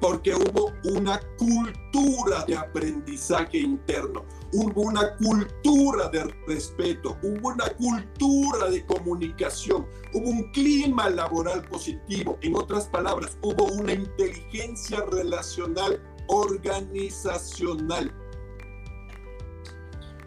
[0.00, 8.70] Porque hubo una cultura de aprendizaje interno, hubo una cultura de respeto, hubo una cultura
[8.70, 12.38] de comunicación, hubo un clima laboral positivo.
[12.40, 18.12] En otras palabras, hubo una inteligencia relacional organizacional.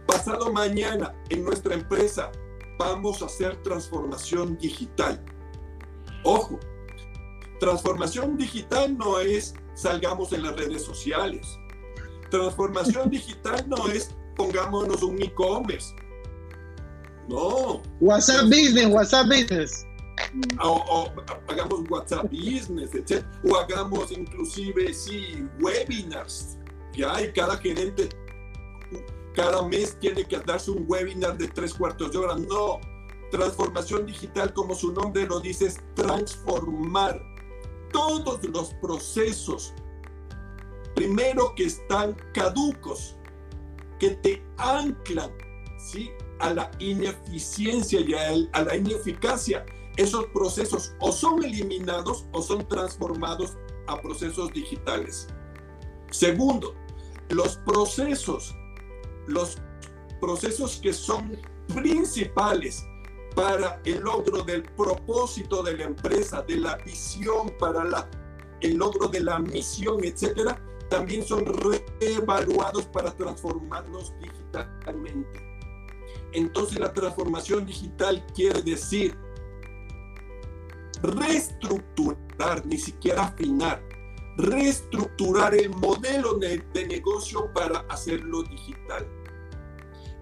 [0.06, 2.32] Pasado mañana en nuestra empresa
[2.78, 5.24] vamos a hacer transformación digital.
[6.24, 6.60] Ojo,
[7.60, 11.58] transformación digital no es salgamos en las redes sociales.
[12.30, 15.96] Transformación digital no es pongámonos un e-commerce.
[17.30, 17.82] No.
[18.02, 19.86] WhatsApp Business, WhatsApp Business.
[20.62, 21.10] O,
[21.48, 23.26] hagamos WhatsApp Business, etc.
[23.50, 26.58] O hagamos inclusive, sí, webinars.
[26.94, 28.10] Ya, y cada gerente
[29.34, 32.36] cada mes tiene que darse un webinar de tres cuartos de hora.
[32.36, 32.80] No,
[33.32, 37.22] transformación digital, como su nombre lo dice, es transformar
[37.92, 39.74] todos los procesos,
[40.96, 43.18] primero que están caducos,
[44.00, 45.32] que te anclan
[45.78, 46.12] ¿sí?
[46.40, 49.66] a la ineficiencia y a, la ineficacia.
[49.98, 55.28] Esos procesos o son eliminados o son transformados a procesos digitales.
[56.10, 56.74] Segundo,
[57.30, 58.56] los procesos,
[59.28, 59.58] los
[60.20, 61.38] procesos que son
[61.74, 62.86] principales
[63.36, 68.10] para el logro del propósito de la empresa, de la visión para la,
[68.62, 75.42] el logro de la misión, etcétera, también son reevaluados para transformarlos digitalmente.
[76.34, 79.18] Entonces la transformación digital quiere decir
[81.04, 83.84] reestructurar, ni siquiera afinar,
[84.38, 89.08] reestructurar el modelo de, negocio para hacerlo digital.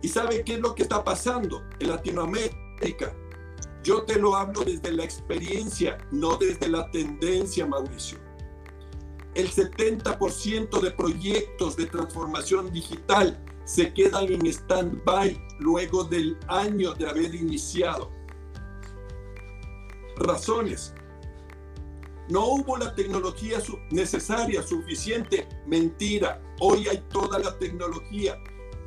[0.02, 3.16] ¿Y sabe qué es lo que está pasando en Latinoamérica?
[3.84, 8.20] Yo te lo hablo desde la experiencia, no desde la tendencia, Mauricio.
[9.34, 17.08] El 70% de proyectos de transformación digital se quedan en stand-by luego del año de
[17.08, 18.12] haber iniciado.
[20.24, 20.94] Razones.
[22.30, 23.58] No hubo la tecnología
[23.90, 25.48] necesaria, suficiente.
[25.68, 26.42] Mentira.
[26.60, 28.38] Hoy hay toda la tecnología.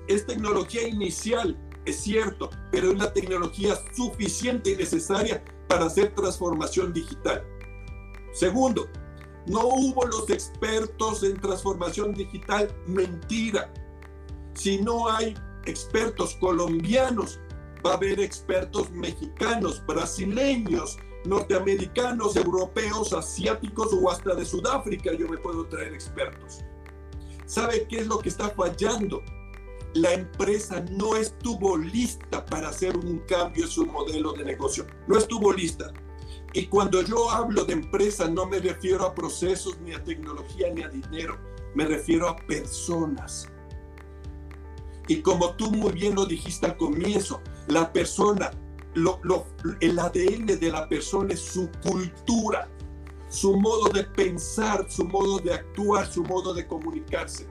[0.09, 6.92] Es tecnología inicial, es cierto, pero es la tecnología suficiente y necesaria para hacer transformación
[6.92, 7.44] digital.
[8.33, 8.88] Segundo,
[9.47, 12.75] no hubo los expertos en transformación digital.
[12.87, 13.73] Mentira.
[14.55, 15.35] Si no hay
[15.66, 17.40] expertos colombianos,
[17.85, 25.13] va a haber expertos mexicanos, brasileños, norteamericanos, europeos, asiáticos o hasta de Sudáfrica.
[25.15, 26.61] Yo me puedo traer expertos.
[27.47, 29.23] ¿Sabe qué es lo que está fallando?
[29.95, 34.87] la empresa no estuvo lista para hacer un cambio en su modelo de negocio.
[35.07, 35.93] No estuvo lista.
[36.53, 40.83] Y cuando yo hablo de empresa no me refiero a procesos, ni a tecnología, ni
[40.83, 41.39] a dinero.
[41.75, 43.49] Me refiero a personas.
[45.07, 48.51] Y como tú muy bien lo dijiste al comienzo, la persona,
[48.95, 49.47] lo,
[49.81, 52.69] el ADN de la persona es su cultura,
[53.29, 57.49] su modo de pensar, su modo de actuar, su modo de comunicarse.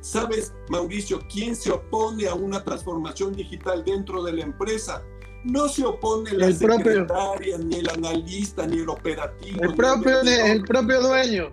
[0.00, 5.02] ¿Sabes, Mauricio, quién se opone a una transformación digital dentro de la empresa?
[5.44, 9.62] No se opone la secretaria, ni el analista, ni el operativo.
[9.62, 11.52] El propio, el propio dueño.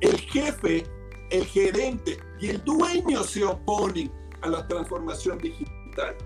[0.00, 0.86] El jefe,
[1.30, 4.12] el gerente y el dueño se oponen
[4.42, 6.16] a la transformación digital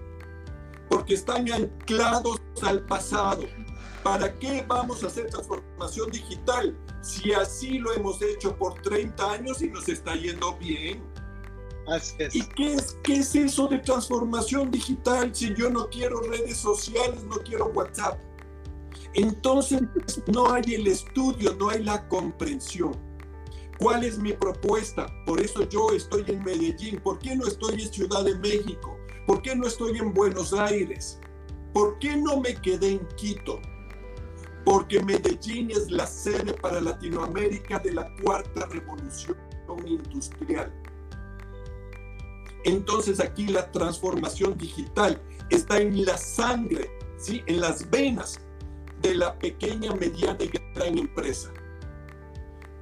[0.90, 3.44] porque están anclados al pasado.
[4.03, 9.62] ¿Para qué vamos a hacer transformación digital si así lo hemos hecho por 30 años
[9.62, 11.03] y nos está yendo bien?
[12.33, 17.24] ¿Y qué es, qué es eso de transformación digital si yo no quiero redes sociales,
[17.24, 18.18] no quiero WhatsApp?
[19.14, 19.83] Entonces
[20.26, 22.96] no hay el estudio, no hay la comprensión.
[23.79, 25.07] ¿Cuál es mi propuesta?
[25.26, 27.00] Por eso yo estoy en Medellín.
[27.00, 29.00] ¿Por qué no estoy en Ciudad de México?
[29.26, 31.20] ¿Por qué no estoy en Buenos Aires?
[31.72, 33.61] ¿Por qué no me quedé en Quito?
[34.64, 39.37] Porque Medellín es la sede para Latinoamérica de la cuarta revolución
[39.87, 40.72] industrial.
[42.64, 47.42] Entonces aquí la transformación digital está en la sangre, ¿sí?
[47.46, 48.40] en las venas
[49.00, 51.50] de la pequeña, mediana y gran empresa.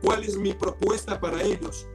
[0.02, 1.86] ¿Cuál es mi propuesta para ellos?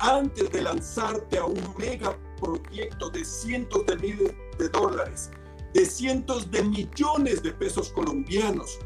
[0.00, 5.30] Antes de lanzarte a un mega proyecto de cientos de miles de dólares,
[5.74, 8.78] de cientos de millones de pesos colombianos,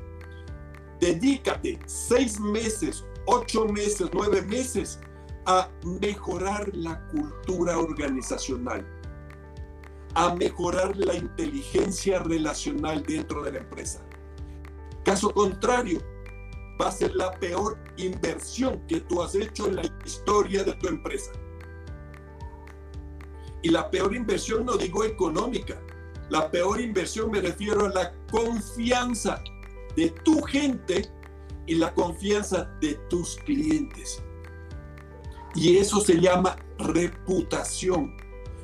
[1.00, 5.00] dedícate seis meses, ocho meses, nueve meses
[5.46, 8.86] a mejorar la cultura organizacional,
[10.14, 14.04] a mejorar la inteligencia relacional dentro de la empresa.
[15.04, 16.00] Caso contrario,
[16.80, 20.88] va a ser la peor inversión que tú has hecho en la historia de tu
[20.88, 21.32] empresa.
[23.62, 25.81] Y la peor inversión no digo económica,
[26.29, 29.42] la peor inversión me refiero a la confianza
[29.96, 31.11] de tu gente
[31.66, 34.22] y la confianza de tus clientes.
[35.55, 38.16] Y eso se llama reputación.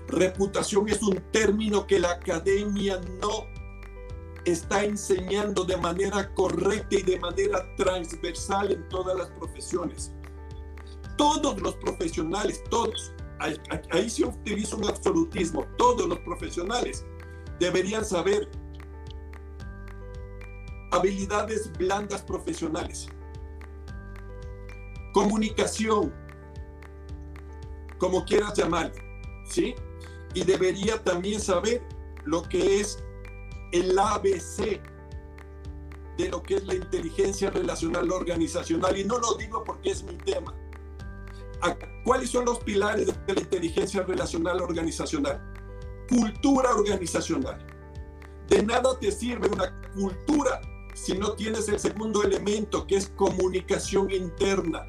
[0.09, 3.47] Reputación es un término que la academia no
[4.45, 10.13] está enseñando de manera correcta y de manera transversal en todas las profesiones.
[11.17, 17.05] Todos los profesionales, todos, ahí se utiliza un absolutismo, todos los profesionales
[17.59, 18.49] deberían saber
[20.91, 23.09] habilidades blandas profesionales,
[25.13, 26.13] comunicación,
[27.99, 28.95] como quieras llamarlo,
[29.49, 29.75] ¿sí?
[30.35, 31.83] Y debería también saber
[32.25, 33.03] lo que es
[33.73, 34.81] el ABC
[36.17, 38.97] de lo que es la inteligencia relacional organizacional.
[38.99, 40.55] Y no lo digo porque es mi tema.
[42.09, 45.43] ¿Cuáles son los pilares de la inteligencia relacional organizacional?
[46.09, 47.67] Cultura organizacional.
[48.49, 50.59] De nada te sirve una cultura
[50.95, 54.87] si no tienes el segundo elemento, que es comunicación interna.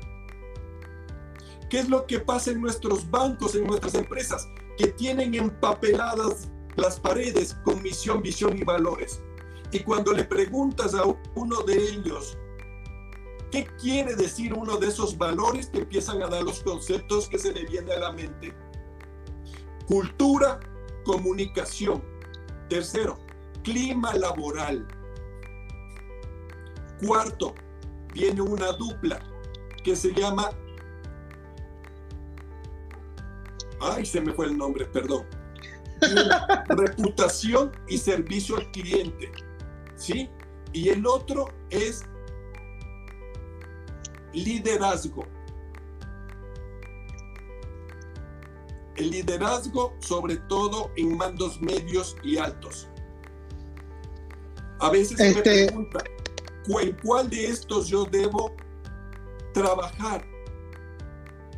[1.70, 4.48] ¿Qué es lo que pasa en nuestros bancos, en nuestras empresas?
[4.78, 9.22] Que tienen empapeladas las paredes con misión, visión y valores.
[9.74, 11.04] Y cuando le preguntas a
[11.36, 12.38] uno de ellos,
[13.52, 15.72] ¿qué quiere decir uno de esos valores?
[15.72, 18.54] Te empiezan a dar los conceptos que se le viene a la mente.
[19.88, 20.60] Cultura,
[21.04, 22.04] comunicación.
[22.70, 23.18] Tercero,
[23.64, 24.88] clima laboral.
[27.06, 27.56] Cuarto,
[28.14, 29.20] viene una dupla
[29.84, 30.52] que se llama...
[33.82, 35.26] Ay, se me fue el nombre, perdón.
[36.70, 39.32] reputación y servicio al cliente.
[39.96, 40.30] ¿Sí?
[40.74, 42.06] Y el otro es
[44.34, 45.26] liderazgo.
[48.96, 52.90] El liderazgo, sobre todo en mandos medios y altos.
[54.80, 56.04] A veces me este preguntan,
[56.82, 58.56] ¿en cuál de estos yo debo
[59.54, 60.26] trabajar?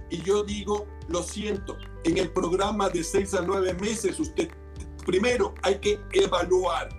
[0.09, 4.49] Y yo digo, lo siento, en el programa de seis a nueve meses, usted
[5.05, 6.89] primero hay que evaluar,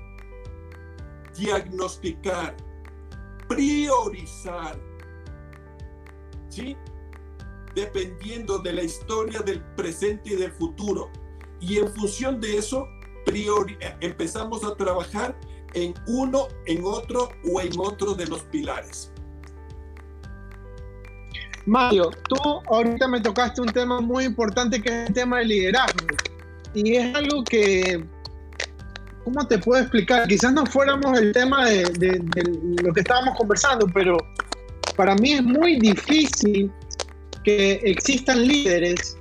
[1.36, 2.56] diagnosticar,
[3.48, 4.78] priorizar,
[6.52, 6.76] ¿sí?
[7.74, 11.10] Dependiendo de la historia del presente y del futuro.
[11.60, 12.86] Y en función de eso,
[14.00, 15.34] empezamos a trabajar
[15.74, 19.10] en uno, en otro o en otro de los pilares.
[21.64, 22.36] Mario, tú
[22.68, 26.06] ahorita me tocaste un tema muy importante que es el tema del liderazgo.
[26.74, 28.04] Y es algo que,
[29.24, 30.26] ¿cómo te puedo explicar?
[30.26, 34.18] Quizás no fuéramos el tema de, de lo que estábamos conversando, pero
[34.96, 36.70] para mí es muy difícil
[37.44, 39.16] que existan líderes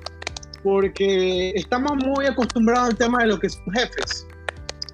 [0.64, 4.28] porque estamos muy acostumbrados al tema de lo que son jefes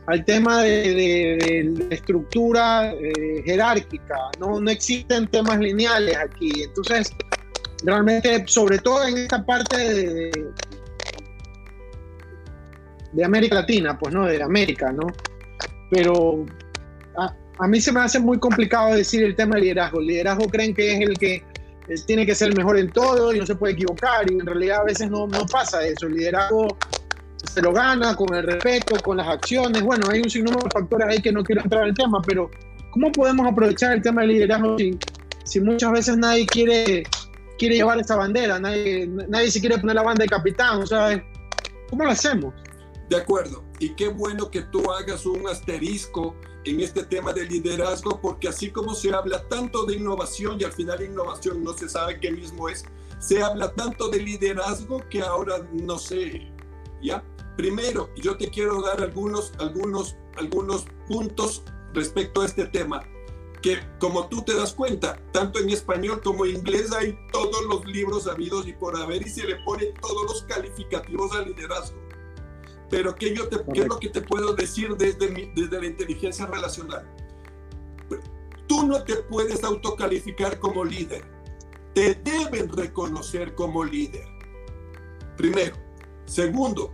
[0.08, 4.16] al tema de, estructura eh, jerárquica.
[4.40, 6.64] No, no existen temas lineales aquí.
[6.64, 7.12] Entonces,
[7.84, 10.32] realmente, sobre todo en esta parte de,
[13.12, 15.08] de América Latina, pues no, de América, ¿no?
[15.92, 16.46] Pero
[17.60, 20.00] a, mí se me hace muy complicado decir el tema de liderazgo.
[20.00, 23.40] El liderazgo creen que es el que eh, tiene que ser mejor en todo y
[23.40, 26.08] no se puede equivocar y en realidad a veces no, no pasa eso.
[26.08, 26.78] El liderazgo
[27.44, 29.82] se lo gana con el respeto, con las acciones.
[29.82, 32.50] Bueno, hay un sinnúmero de factores ahí que no quiero entrar en el tema, pero
[32.92, 34.98] ¿cómo podemos aprovechar el tema del liderazgo si,
[35.44, 37.04] si muchas veces nadie quiere,
[37.58, 40.86] quiere llevar esa bandera, nadie, nadie se quiere poner la banda de capitán?
[40.86, 41.24] Sea,
[41.90, 42.54] ¿cómo lo hacemos?
[43.10, 46.36] De acuerdo, y qué bueno que tú hagas un asterisco
[46.70, 50.74] en este tema del liderazgo, porque así como se habla tanto de innovación y al
[50.74, 52.86] final innovación no se sabe qué mismo es,
[53.20, 56.52] se habla tanto de liderazgo que ahora no sé,
[57.02, 57.24] ¿ya?
[57.56, 63.02] Primero, yo te quiero dar algunos, algunos, algunos puntos respecto a este tema,
[63.62, 67.86] que como tú te das cuenta, tanto en español como en inglés hay todos los
[67.86, 72.07] libros habidos y por haber y se le ponen todos los calificativos al liderazgo.
[72.90, 76.46] Pero ¿qué, yo te, ¿qué es lo que te puedo decir desde, desde la inteligencia
[76.46, 77.06] relacional?
[78.68, 81.24] Tú no te puedes autocalificar como líder.
[81.94, 84.26] Te deben reconocer como líder.
[85.38, 85.76] Primero.
[86.26, 86.94] Segundo,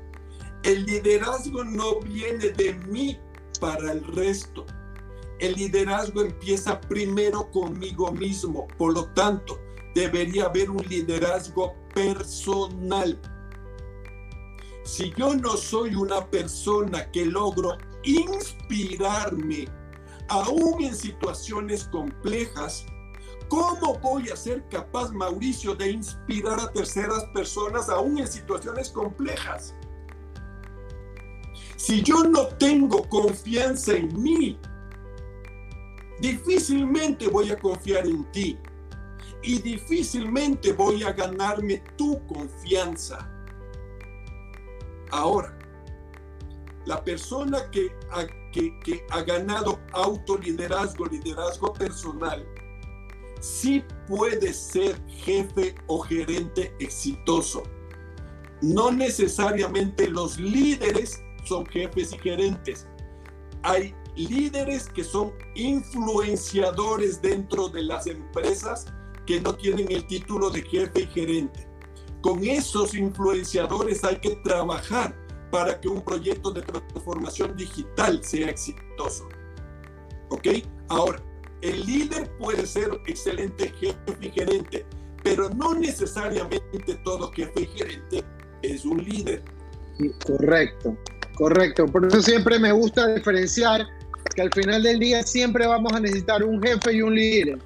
[0.64, 3.20] el liderazgo no viene de mí
[3.60, 4.66] para el resto.
[5.40, 8.68] El liderazgo empieza primero conmigo mismo.
[8.78, 9.60] Por lo tanto,
[9.96, 13.20] debería haber un liderazgo personal.
[14.84, 19.66] Si yo no soy una persona que logro inspirarme,
[20.28, 22.86] aún en situaciones complejas,
[23.48, 29.74] ¿cómo voy a ser capaz, Mauricio, de inspirar a terceras personas aún en situaciones complejas?
[31.78, 34.60] Si yo no tengo confianza en mí,
[36.20, 38.58] difícilmente voy a confiar en ti
[39.42, 43.33] y difícilmente voy a ganarme tu confianza.
[45.14, 45.56] Ahora,
[46.88, 52.44] la persona que ha, que, que ha ganado autoliderazgo, liderazgo personal,
[53.40, 57.62] sí puede ser jefe o gerente exitoso.
[58.64, 62.88] No necesariamente los líderes son jefes y gerentes.
[63.62, 68.88] Hay líderes que son influenciadores dentro de las empresas
[69.28, 71.63] que no tienen el título de jefe y gerente.
[72.24, 75.14] Con esos influenciadores hay que trabajar
[75.52, 79.28] para que un proyecto de transformación digital sea exitoso.
[80.30, 80.48] ¿Ok?
[80.88, 81.22] Ahora,
[81.62, 84.86] el líder puede ser excelente jefe y gerente,
[85.22, 88.24] pero no necesariamente todo jefe y gerente
[88.62, 89.44] es un líder.
[90.26, 90.98] Correcto,
[91.36, 91.86] correcto.
[91.88, 93.86] Por eso siempre me gusta diferenciar
[94.34, 97.60] que al final del día siempre vamos a necesitar un jefe y un líder.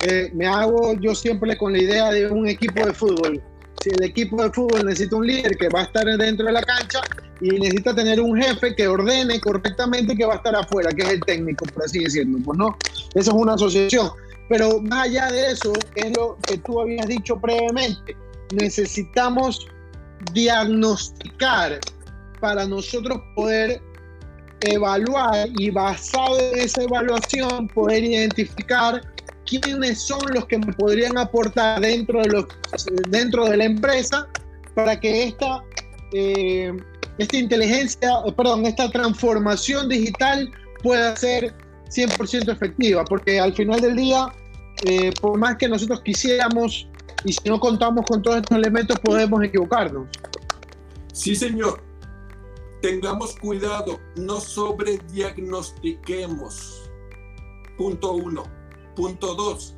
[0.00, 3.42] Eh, me hago yo siempre con la idea de un equipo de fútbol.
[3.88, 7.00] El equipo de fútbol necesita un líder que va a estar dentro de la cancha
[7.40, 11.08] y necesita tener un jefe que ordene correctamente que va a estar afuera, que es
[11.10, 12.38] el técnico, por así decirlo.
[12.44, 12.76] Pues no,
[13.14, 14.10] eso es una asociación.
[14.48, 18.16] Pero más allá de eso, es lo que tú habías dicho previamente,
[18.54, 19.66] necesitamos
[20.32, 21.78] diagnosticar
[22.40, 23.80] para nosotros poder
[24.60, 29.02] evaluar y basado en esa evaluación poder identificar
[29.48, 32.46] quiénes son los que me podrían aportar dentro de, los,
[33.08, 34.28] dentro de la empresa
[34.74, 35.64] para que esta,
[36.12, 36.72] eh,
[37.18, 40.50] esta inteligencia, perdón, esta transformación digital
[40.82, 41.54] pueda ser
[41.90, 44.28] 100% efectiva, porque al final del día,
[44.84, 46.88] eh, por más que nosotros quisiéramos
[47.24, 50.06] y si no contamos con todos estos elementos podemos equivocarnos.
[51.12, 51.82] Sí, señor.
[52.80, 56.88] Tengamos cuidado, no sobrediagnostiquemos.
[57.76, 58.57] Punto uno.
[58.98, 59.76] Punto dos,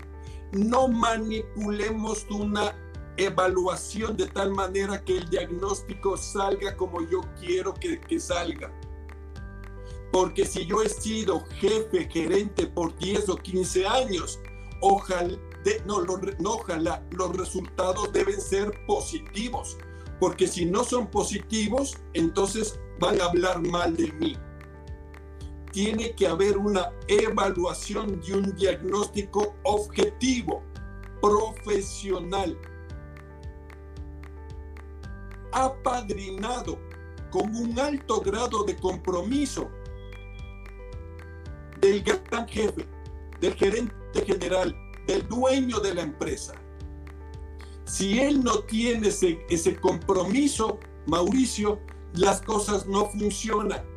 [0.51, 2.75] no manipulemos una
[3.19, 8.73] evaluación de tal manera que el diagnóstico salga como yo quiero que, salga.
[10.11, 14.41] Porque si yo he sido jefe, gerente por 10 o 15 años,
[14.81, 15.37] ojalá
[15.85, 19.77] no, no, ojalá, los resultados deben ser positivos,
[20.19, 24.39] porque si no son positivos, entonces van a hablar mal de mí.
[25.73, 30.63] Tiene que haber una evaluación y un diagnóstico objetivo,
[31.21, 32.59] profesional,
[35.53, 36.79] apadrinado
[37.31, 39.71] con un alto grado de compromiso
[41.81, 42.87] del gran jefe,
[43.41, 46.55] del gerente general, del dueño de la empresa.
[47.85, 51.81] Si él no tiene ese, ese compromiso, Mauricio,
[52.15, 53.90] las cosas no funcionan.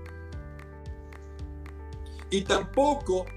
[2.34, 3.28] Y tampoco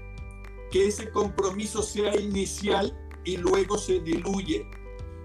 [0.71, 4.67] que ese compromiso sea inicial y luego se diluye.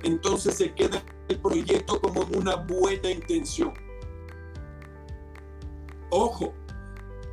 [0.03, 3.73] Entonces se queda el proyecto como una buena intención.
[6.11, 6.53] Ojo,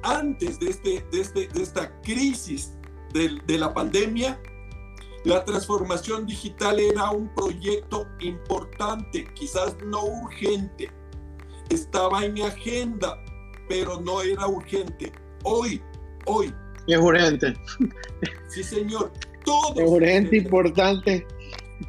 [0.01, 2.71] antes de, este, de, este, de esta crisis
[3.11, 4.41] de, de la pandemia,
[5.25, 10.89] la transformación digital era un proyecto importante, quizás no urgente.
[11.69, 13.21] Estaba en agenda,
[13.67, 15.11] pero no era urgente.
[15.43, 15.81] Hoy,
[16.25, 16.53] hoy.
[16.87, 17.53] Es urgente.
[18.47, 19.11] Sí, señor.
[19.45, 19.79] Todo.
[19.79, 21.25] Es urgente, importante,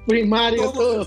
[0.06, 1.06] primario, todo.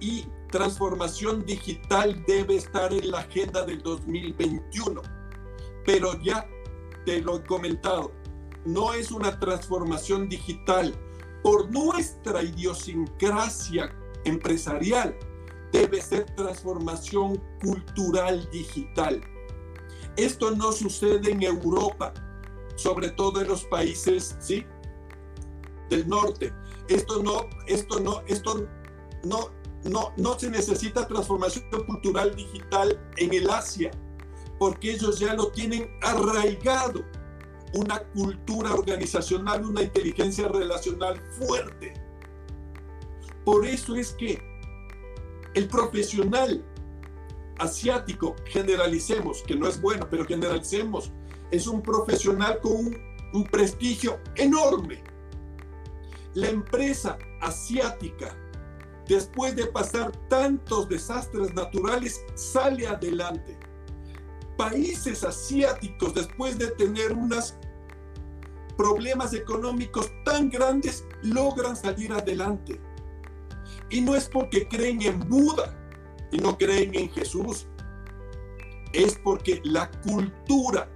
[0.00, 5.02] y transformación digital debe estar en la agenda del 2021.
[5.84, 6.46] Pero ya
[7.04, 8.12] te lo he comentado,
[8.64, 10.94] no es una transformación digital.
[11.42, 13.92] Por nuestra idiosincrasia
[14.24, 15.16] empresarial,
[15.72, 19.20] debe ser transformación cultural digital.
[20.16, 22.12] Esto no sucede en Europa,
[22.76, 24.66] sobre todo en los países, ¿sí?
[25.88, 26.52] Del norte.
[26.88, 28.68] Esto no, esto no, esto
[29.24, 29.50] no,
[29.84, 33.90] no, no se necesita transformación cultural digital en el Asia,
[34.58, 37.04] porque ellos ya lo tienen arraigado
[37.74, 41.94] una cultura organizacional, una inteligencia relacional fuerte.
[43.44, 44.42] Por eso es que
[45.54, 46.64] el profesional
[47.62, 51.12] asiático, generalicemos, que no es bueno, pero generalicemos,
[51.50, 52.98] es un profesional con un,
[53.32, 55.02] un prestigio enorme.
[56.34, 58.36] La empresa asiática,
[59.06, 63.58] después de pasar tantos desastres naturales, sale adelante
[64.56, 67.54] países asiáticos, después de tener unos
[68.76, 72.80] problemas económicos tan grandes, logran salir adelante.
[73.90, 75.76] Y no es porque creen en Buda
[76.32, 77.68] y no creen en Jesús.
[78.92, 80.90] Es porque la cultura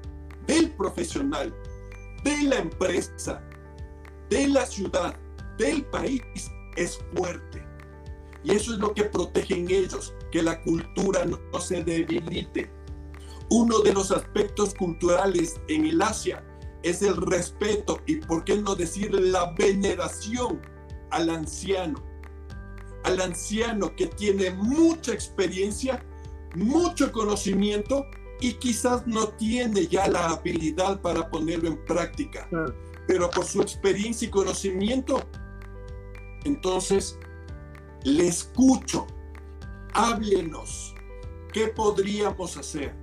[0.47, 1.55] del profesional,
[2.25, 3.43] de la empresa,
[4.29, 5.17] de la ciudad,
[5.59, 6.23] del país
[6.77, 7.65] es fuerte.
[8.43, 12.71] Y eso es lo que protegen ellos, que la cultura no se debilite.
[13.51, 16.45] Uno de los aspectos culturales en el Asia
[16.83, 20.61] es el respeto y, por qué no decir, la veneración
[21.11, 22.06] al anciano.
[23.07, 26.05] Al anciano que tiene mucha experiencia,
[26.55, 28.07] mucho conocimiento,
[28.41, 32.49] y quizás no tiene ya la habilidad para ponerlo en práctica,
[33.07, 35.23] pero por su experiencia y conocimiento,
[36.45, 37.19] entonces
[38.05, 39.07] le escucho,
[39.95, 40.95] háblenos,
[41.53, 42.95] ¿qué podríamos hacer?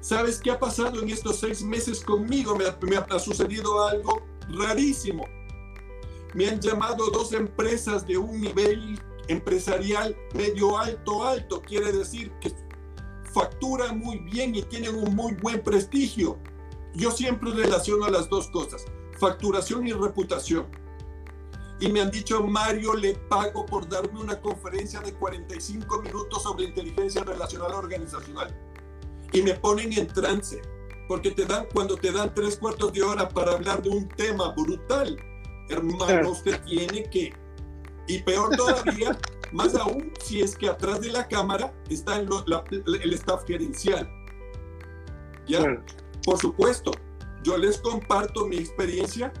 [0.00, 2.56] ¿Sabes qué ha pasado en estos seis meses conmigo?
[2.56, 5.26] Me ha, sucedido algo rarísimo.
[6.34, 8.98] Me han llamado dos empresas de un nivel
[9.30, 11.62] empresarial medio alto, alto.
[11.62, 12.52] Quiere decir que
[13.32, 16.38] facturan muy bien y tienen un muy buen prestigio.
[16.94, 18.84] Yo siempre relaciono las dos cosas,
[19.18, 20.66] facturación y reputación.
[21.78, 26.64] Y me han dicho, Mario, le pago por darme una conferencia de 45 minutos sobre
[26.64, 28.54] inteligencia relacional organizacional.
[29.32, 30.60] Y me ponen en trance,
[31.08, 34.52] porque te dan, cuando te dan tres cuartos de hora para hablar de un tema
[34.52, 35.16] brutal,
[35.70, 37.32] hermano, usted tiene que,
[38.10, 39.16] y peor todavía,
[39.52, 42.28] más aún si es que atrás de la cámara está el,
[43.02, 44.10] el staff gerencial.
[45.46, 45.62] ¿Ya?
[46.24, 46.90] Por supuesto,
[47.44, 49.32] yo les comparto mi experiencia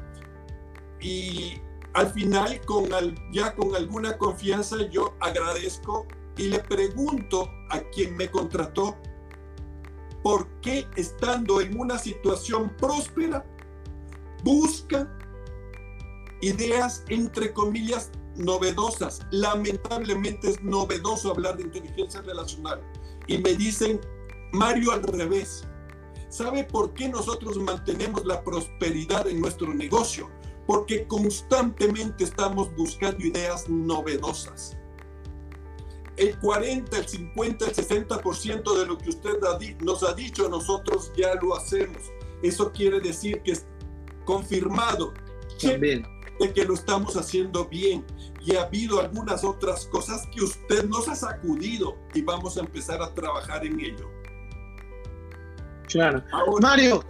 [1.00, 1.60] y
[1.94, 2.88] al final, con
[3.32, 6.06] ya con alguna confianza, yo agradezco
[6.36, 8.96] y le pregunto a quien me contrató
[10.22, 13.44] por qué estando en una situación próspera
[14.44, 15.10] busca
[16.40, 19.20] ideas, entre comillas, novedosas.
[19.30, 22.80] Lamentablemente es novedoso hablar de inteligencia relacional.
[23.26, 24.00] Y me dicen,
[24.52, 25.64] Mario, al revés.
[26.28, 30.30] ¿Sabe por qué nosotros mantenemos la prosperidad en nuestro negocio?
[30.66, 34.76] Porque constantemente estamos buscando ideas novedosas.
[36.16, 39.38] El 40, el 50, el 60% de lo que usted
[39.80, 42.02] nos ha dicho, nosotros ya lo hacemos.
[42.42, 43.66] Eso quiere decir que es
[44.24, 45.12] confirmado.
[45.60, 46.06] También
[46.40, 48.04] de que lo estamos haciendo bien
[48.40, 53.02] y ha habido algunas otras cosas que usted nos ha sacudido y vamos a empezar
[53.02, 54.08] a trabajar en ello.
[55.86, 56.24] Claro.
[56.60, 57.04] Mario.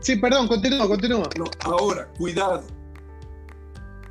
[0.00, 1.28] Sí, perdón, continúa, continúa.
[1.38, 2.64] No, ahora, cuidado.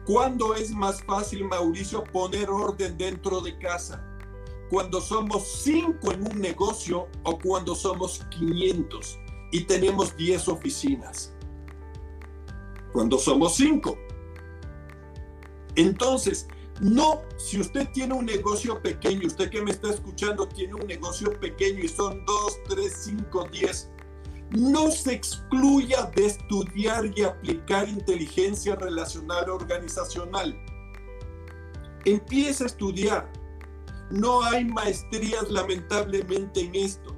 [0.06, 4.04] ¿Cuándo es más fácil, Mauricio, poner orden dentro de casa?
[4.70, 9.20] ¿Cuando somos cinco en un negocio o cuando somos 500
[9.52, 11.35] y tenemos 10 oficinas?
[12.96, 13.98] Cuando somos cinco.
[15.76, 16.48] Entonces,
[16.80, 21.38] no, si usted tiene un negocio pequeño, usted que me está escuchando tiene un negocio
[21.42, 23.92] pequeño y son dos, tres, cinco, diez,
[24.52, 30.58] no se excluya de estudiar y aplicar inteligencia relacional organizacional.
[32.06, 33.30] Empieza a estudiar.
[34.10, 37.14] No hay maestrías lamentablemente en esto.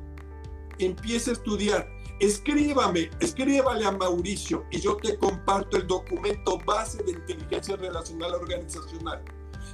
[0.79, 1.96] Empieza a estudiar.
[2.19, 9.23] Escríbame, escríbale a Mauricio y yo te comparto el documento base de inteligencia relacional organizacional.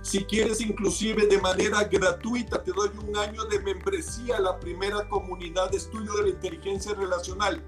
[0.02, 5.08] Si quieres inclusive de manera gratuita, te doy un año de membresía a la primera
[5.08, 7.64] comunidad de estudio de la inteligencia relacional.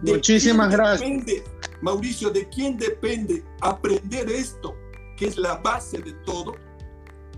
[0.00, 1.42] Muchísimas gracias.
[1.82, 4.74] Mauricio, ¿de quién depende aprender esto,
[5.18, 6.54] que es la base de todo?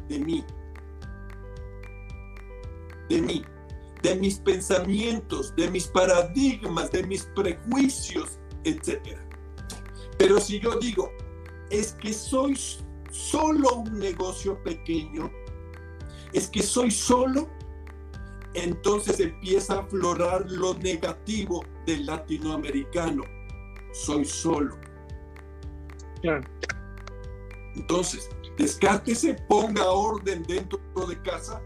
[0.08, 0.44] De mí.
[3.08, 3.44] De mí
[4.04, 9.18] de mis pensamientos, de mis paradigmas, de mis prejuicios, etc.
[10.18, 11.10] Pero si yo digo,
[11.70, 12.54] es que soy
[13.10, 15.32] solo un negocio pequeño,
[16.34, 17.48] es que soy solo,
[18.52, 23.22] entonces empieza a aflorar lo negativo del latinoamericano.
[23.94, 24.76] Soy solo.
[27.74, 28.28] Entonces,
[28.58, 30.78] descártese, ponga orden dentro
[31.08, 31.62] de casa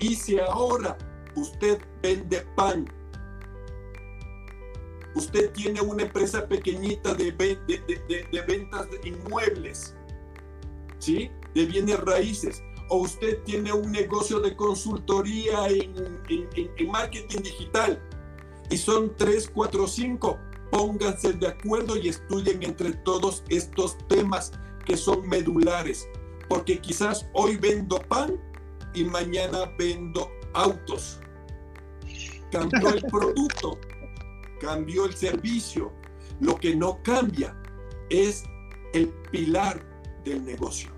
[0.00, 0.96] y si ahora
[1.36, 2.86] usted vende pan,
[5.14, 9.94] usted tiene una empresa pequeñita de, ventas de inmuebles,
[10.98, 11.30] ¿sí?
[11.54, 15.94] De bienes raíces, o usted tiene un negocio de consultoría en,
[16.90, 18.02] marketing digital,
[18.70, 20.38] y son tres, cuatro, cinco,
[20.70, 24.52] pónganse de acuerdo y estudien entre todos estos temas
[24.86, 26.08] que son medulares,
[26.48, 28.40] porque quizás hoy vendo pan
[28.94, 31.18] y mañana vendo autos.
[32.50, 33.78] Cambió el producto,
[34.60, 35.92] cambió el servicio.
[36.40, 37.56] Lo que no cambia
[38.10, 38.44] es
[38.92, 39.82] el pilar
[40.24, 40.90] del negocio.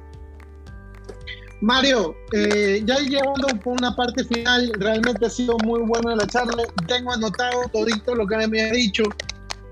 [1.60, 6.64] Mario, eh, ya llevando por una parte final, realmente ha sido muy buena la charla.
[6.86, 9.04] Tengo anotado todito lo que me ha dicho.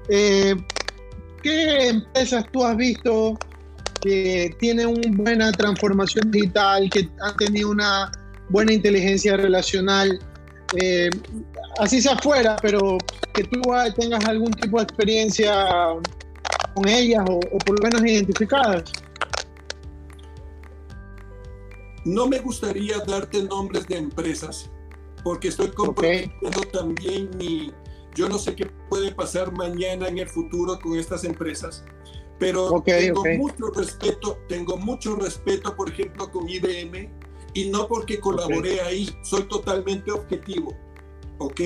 [0.08, 0.54] Eh,
[1.42, 3.36] ¿Qué empresas tú has visto
[4.00, 8.10] que tienen una buena transformación digital, que han tenido una
[8.52, 10.20] buena inteligencia relacional,
[10.76, 11.08] eh,
[11.78, 12.98] así sea fuera, pero
[13.34, 13.60] que tú
[13.98, 15.66] tengas algún tipo de experiencia
[16.74, 18.84] con ellas o, por lo menos identificadas.
[22.04, 24.70] No me gustaría darte nombres de empresas
[25.24, 27.72] porque estoy comprometiendo también mi...
[28.14, 31.82] Yo no sé qué puede pasar mañana en el futuro con estas empresas,
[32.38, 37.10] pero tengo mucho respeto, tengo mucho respeto, por ejemplo, con IBM,
[37.54, 40.74] y no porque colaboré ahí, soy totalmente objetivo,
[41.38, 41.60] ¿ok?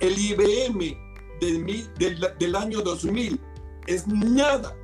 [0.00, 0.96] El IBM
[1.40, 3.40] del, del, año 2000
[3.86, 4.76] es nada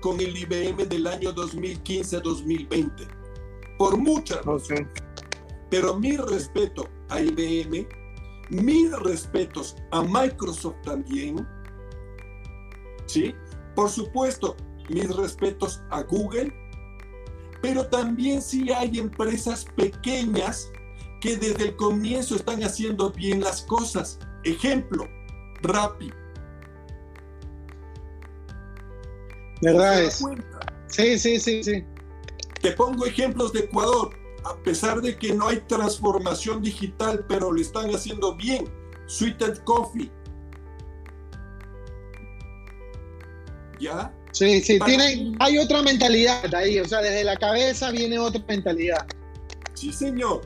[0.00, 3.08] con el IBM del año 2015-2020,
[3.78, 4.88] por muchas razones.
[5.70, 7.86] Pero mi respeto a IBM,
[8.50, 11.46] mis respetos a Microsoft también,
[13.06, 13.34] ¿sí?
[13.74, 14.56] Por supuesto,
[14.88, 16.52] mis respetos a Google,
[17.60, 20.70] pero también sí hay empresas pequeñas
[21.20, 24.18] que desde el comienzo están haciendo bien las cosas.
[24.44, 25.08] Ejemplo,
[25.62, 26.12] Rappi.
[29.60, 30.24] ¿Verdad es?
[30.86, 31.84] Sí, sí, sí, sí.
[32.62, 34.10] Te pongo ejemplos de Ecuador.
[34.44, 38.66] A pesar de que no hay transformación digital, pero lo están haciendo bien.
[39.06, 40.10] Sweetened Coffee.
[43.80, 44.14] ¿Ya?
[44.32, 49.06] Sí, sí, tiene, hay otra mentalidad ahí, o sea, desde la cabeza viene otra mentalidad.
[49.74, 50.42] Sí, señor.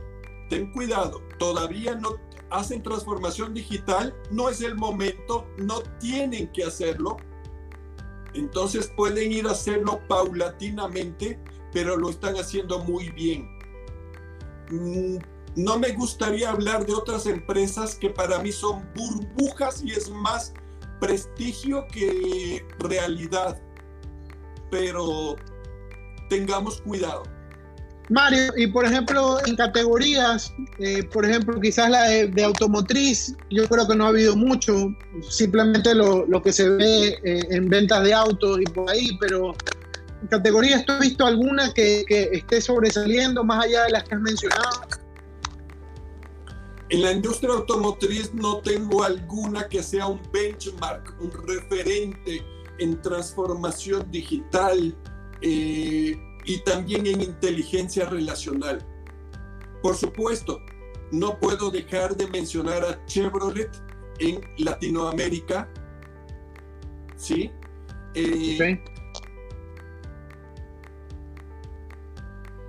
[0.48, 1.22] Ten cuidado.
[1.38, 2.16] Todavía no
[2.50, 7.16] hacen transformación digital, no es el momento, no tienen que hacerlo.
[8.34, 11.40] Entonces pueden ir a hacerlo paulatinamente,
[11.72, 13.48] pero lo están haciendo muy bien.
[14.70, 15.16] Mm,
[15.56, 20.52] no me gustaría hablar de otras empresas que para mí son burbujas y es más
[21.00, 23.60] prestigio que realidad.
[24.72, 25.36] Pero
[26.30, 27.24] tengamos cuidado.
[28.08, 33.86] Mario, y por ejemplo, en categorías, eh, por ejemplo, quizás la de, automotriz, yo creo
[33.86, 34.94] que no ha habido mucho,
[35.28, 39.54] simplemente lo, que se ve eh, en ventas de autos y por ahí, pero
[40.22, 44.14] en categorías, ¿tú has visto alguna que, que esté sobresaliendo más allá de las que
[44.14, 44.70] has mencionado?
[46.88, 52.42] En la industria automotriz no tengo alguna que sea un benchmark, un referente
[52.78, 54.96] en transformación digital.
[55.40, 58.84] Eh, y también en inteligencia relacional.
[59.82, 60.60] Por supuesto,
[61.10, 63.70] no puedo dejar de mencionar a Chevrolet
[64.18, 65.68] en Latinoamérica.
[67.16, 67.50] ¿Sí?
[68.14, 68.82] Eh,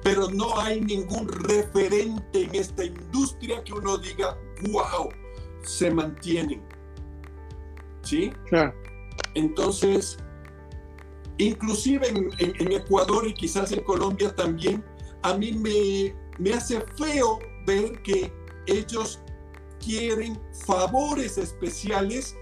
[0.03, 4.37] pero no hay ningún referente en esta industria que uno diga,
[4.71, 5.09] wow,
[5.63, 6.61] se mantienen.
[8.01, 8.31] ¿Sí?
[8.49, 8.82] Claro.
[9.35, 10.17] Entonces,
[11.37, 14.83] inclusive en, Ecuador y quizás en Colombia también,
[15.21, 18.31] a mí me, me hace feo ver que
[18.67, 19.19] ellos
[19.79, 22.35] quieren favores especiales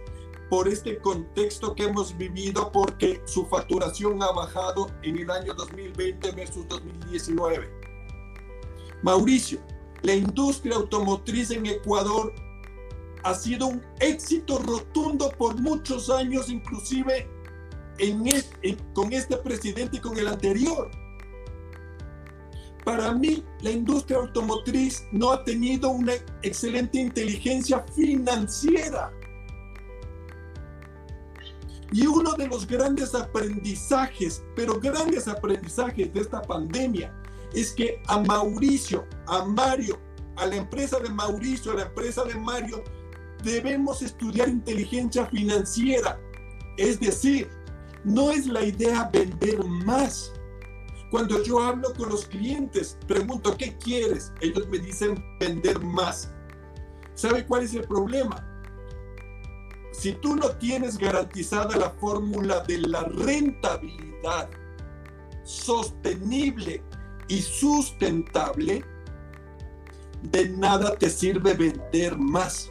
[0.50, 6.32] por este contexto que hemos vivido porque su facturación ha bajado en el año 2020
[6.32, 7.70] versus 2019.
[9.02, 9.60] Mauricio,
[10.02, 12.34] la industria automotriz en Ecuador
[13.24, 17.30] ha sido un éxito rotundo por muchos años, inclusive
[18.94, 20.90] con este presidente y con el anterior.
[22.84, 29.14] Para mí, la industria automotriz no ha tenido una excelente inteligencia financiera.
[31.92, 37.14] Y uno de los grandes aprendizajes, pero grandes aprendizajes de esta pandemia,
[37.54, 40.00] es que a Mauricio, a Mario,
[40.38, 42.84] a la empresa de Mauricio, a la empresa de Mario,
[43.44, 46.20] debemos estudiar inteligencia financiera.
[46.78, 47.50] Es decir,
[48.04, 50.34] no es la idea vender más.
[51.12, 54.32] Cuando yo hablo con los clientes, pregunto, ¿qué quieres?
[54.40, 56.32] Ellos me dicen vender más.
[57.16, 58.48] ¿Sabe cuál es el problema?
[59.92, 64.50] Si tú no tienes garantizada la fórmula de la rentabilidad
[65.44, 66.82] sostenible
[67.28, 68.86] y sustentable,
[70.24, 72.71] de nada te sirve vender más.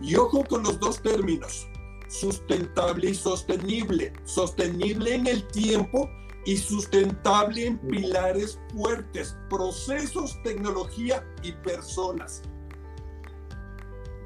[0.00, 1.66] Y ojo con los dos términos
[2.10, 4.12] sustentable y sostenible.
[4.24, 6.10] Sostenible en el tiempo
[6.44, 12.42] y sustentable en pilares fuertes, procesos, tecnología y personas.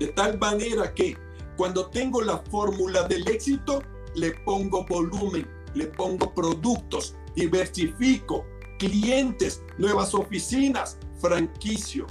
[0.00, 1.16] De tal manera que
[1.56, 3.82] cuando tengo la fórmula del éxito,
[4.14, 8.44] le pongo volumen, le pongo productos, diversifico,
[8.78, 12.06] clientes, nuevas oficinas, franquicio.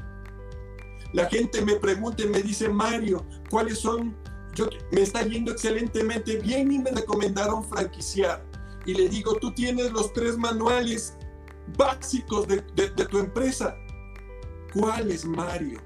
[1.14, 4.16] La gente me pregunta y me dice, Mario, ¿cuáles son
[4.56, 8.46] yo, me está yendo excelentemente bien y me recomendaron franquiciar.
[8.86, 11.18] Y le digo, tú tienes los tres manuales
[11.78, 13.76] básicos de, tu empresa.
[14.74, 15.80] ¿Cuál es Mario?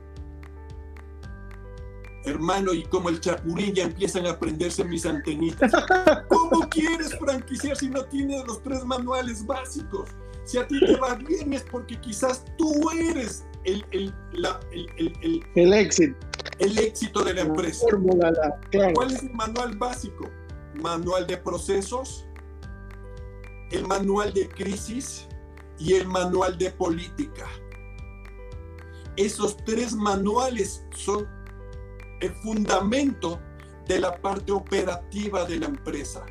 [2.25, 5.71] Hermano, y como el chapulín ya empiezan a prenderse mis antenitas.
[6.27, 10.09] ¿Cómo quieres franquiciar si no tienes los tres manuales básicos?
[10.43, 14.13] Si a ti te va bien es porque quizás tú eres el, el,
[14.71, 16.15] el, el, éxito.
[16.59, 17.85] El éxito de la empresa.
[18.93, 20.29] ¿Cuál es el manual básico?
[20.81, 22.25] Manual de procesos,
[23.71, 25.27] el manual de crisis
[25.77, 27.45] y el manual de política.
[29.17, 31.27] Esos tres manuales son
[32.21, 33.39] el fundamento
[33.87, 36.25] de la parte operativa de la empresa.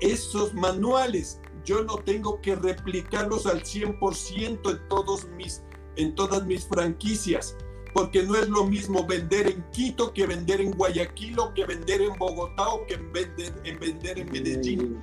[0.00, 5.62] Esos manuales yo no tengo que replicarlos al 100% en, todos mis,
[6.00, 7.56] en todas mis franquicias,
[7.92, 12.00] porque no es lo mismo vender en Quito que vender en Guayaquil o que vender
[12.00, 15.02] en Bogotá o que vender, en, vender en Medellín.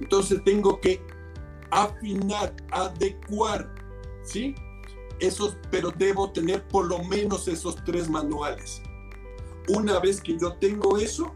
[0.00, 1.02] Entonces tengo que
[1.70, 3.74] afinar, adecuar,
[4.22, 4.54] ¿sí?
[5.18, 8.82] Esos, pero debo tener por lo menos esos tres manuales.
[9.68, 11.34] Una vez que yo tengo eso,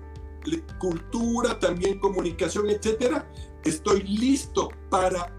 [0.79, 3.31] cultura, también comunicación, etcétera,
[3.65, 5.35] estoy listo para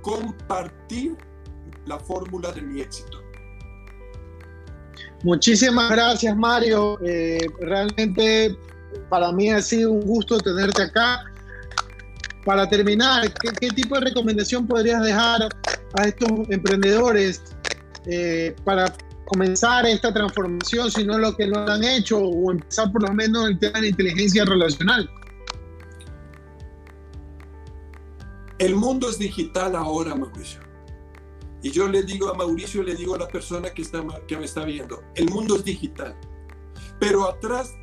[0.00, 1.16] compartir
[1.86, 3.18] la fórmula de mi éxito.
[5.22, 6.98] Muchísimas gracias, Mario.
[7.04, 8.56] Eh, realmente
[9.08, 11.24] para mí ha sido un gusto tenerte acá.
[12.44, 15.48] Para terminar, ¿qué, tipo de recomendación podrías dejar
[15.94, 17.40] a estos emprendedores
[18.06, 18.92] eh, para
[19.26, 23.48] comenzar esta transformación, si no lo que no han hecho, o empezar por lo menos
[23.48, 25.08] el tema de inteligencia relacional?
[28.58, 30.71] El mundo es digital ahora, Mauricio.
[31.62, 34.44] Y yo le digo a Mauricio, le digo a la persona que, está, que me
[34.44, 36.18] está viendo, el mundo es digital.
[36.98, 37.76] Pero atrás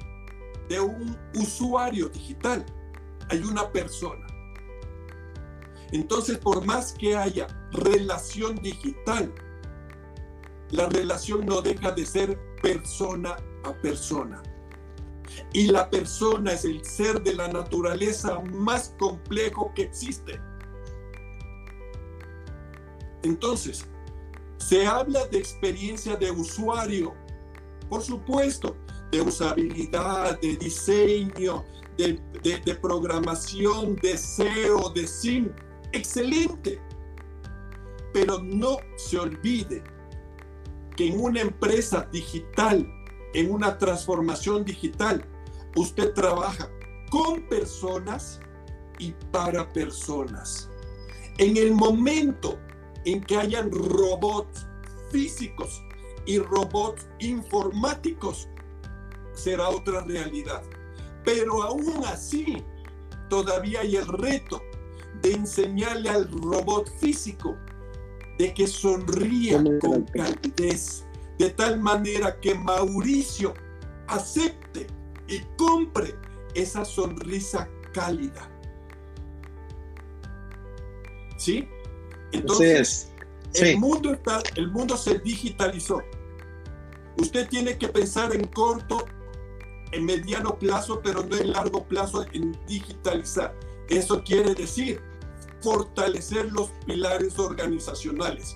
[0.67, 2.65] de un usuario digital
[3.29, 4.27] hay una persona.
[5.91, 9.33] Entonces, por más que haya relación digital,
[10.71, 14.43] la relación no deja de ser persona a persona.
[15.53, 20.39] Y la persona es el ser de la naturaleza más complejo que existe.
[23.23, 23.85] Entonces,
[24.57, 27.13] se habla de experiencia de usuario,
[27.89, 28.75] por supuesto,
[29.11, 31.63] de usabilidad, de diseño,
[31.97, 35.51] de, programación, de SEO, de SIM.
[35.91, 36.79] Excelente.
[38.13, 39.83] Pero no se olvide
[40.95, 42.87] que en una empresa digital,
[43.33, 45.25] en una transformación digital,
[45.75, 46.69] usted trabaja
[47.09, 48.39] con personas
[48.97, 50.69] y para personas.
[51.37, 52.59] En el momento
[53.05, 54.67] en que hayan robots
[55.11, 55.83] físicos
[56.25, 58.47] y robots informáticos,
[59.33, 60.61] será otra realidad.
[61.23, 62.63] Pero aún así,
[63.29, 64.61] todavía hay el reto
[65.21, 67.57] de enseñarle al robot físico
[68.37, 71.05] de que sonría con calidez,
[71.37, 73.53] de tal manera que Mauricio
[74.07, 74.87] acepte
[75.27, 76.15] y compre
[76.53, 78.49] esa sonrisa cálida.
[81.37, 81.67] ¿Sí?
[82.31, 83.11] Entonces,
[83.55, 86.01] el, mundo está, el mundo se digitalizó.
[87.17, 89.05] Usted tiene que pensar en corto,
[89.91, 93.55] en mediano plazo, pero no en largo plazo en digitalizar.
[93.89, 95.01] Eso quiere decir
[95.61, 98.55] fortalecer los pilares organizacionales.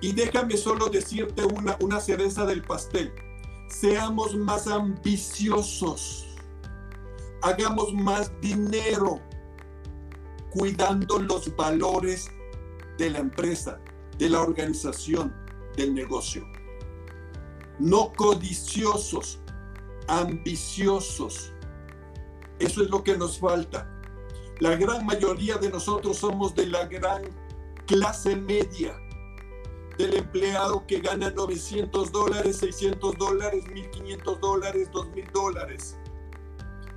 [0.00, 3.12] Y déjame solo decirte una, una cereza del pastel.
[3.68, 6.26] Seamos más ambiciosos.
[7.42, 9.20] Hagamos más dinero
[10.50, 12.30] cuidando los valores
[12.98, 13.80] de la empresa,
[14.18, 15.34] de la organización,
[15.76, 16.46] del negocio.
[17.78, 19.40] No codiciosos,
[20.08, 21.52] ambiciosos.
[22.58, 23.88] Eso es lo que nos falta.
[24.60, 27.22] La gran mayoría de nosotros somos de la gran
[27.86, 28.96] clase media,
[29.98, 35.96] del empleado que gana 900 dólares, 600 dólares, 1500 dólares, 2000 dólares.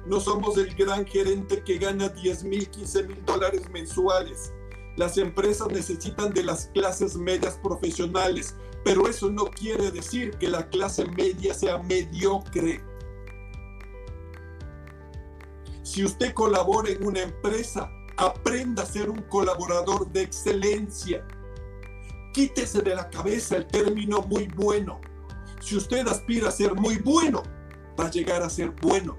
[0.05, 4.53] No somos el gran gerente que gana 10 mil, 15 mil dólares mensuales.
[4.95, 10.69] Las empresas necesitan de las clases medias profesionales, pero eso no quiere decir que la
[10.69, 12.81] clase media sea mediocre.
[15.83, 21.27] Si usted colabora en una empresa, aprenda a ser un colaborador de excelencia.
[22.33, 25.01] Quítese de la cabeza el término muy bueno.
[25.59, 27.43] Si usted aspira a ser muy bueno,
[27.99, 29.17] va a llegar a ser bueno.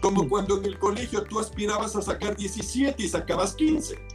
[0.00, 4.11] Como cuando en el colegio tú aspirabas a sacar 17 y sacabas 15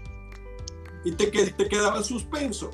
[1.04, 2.72] y te, te quedaba suspenso.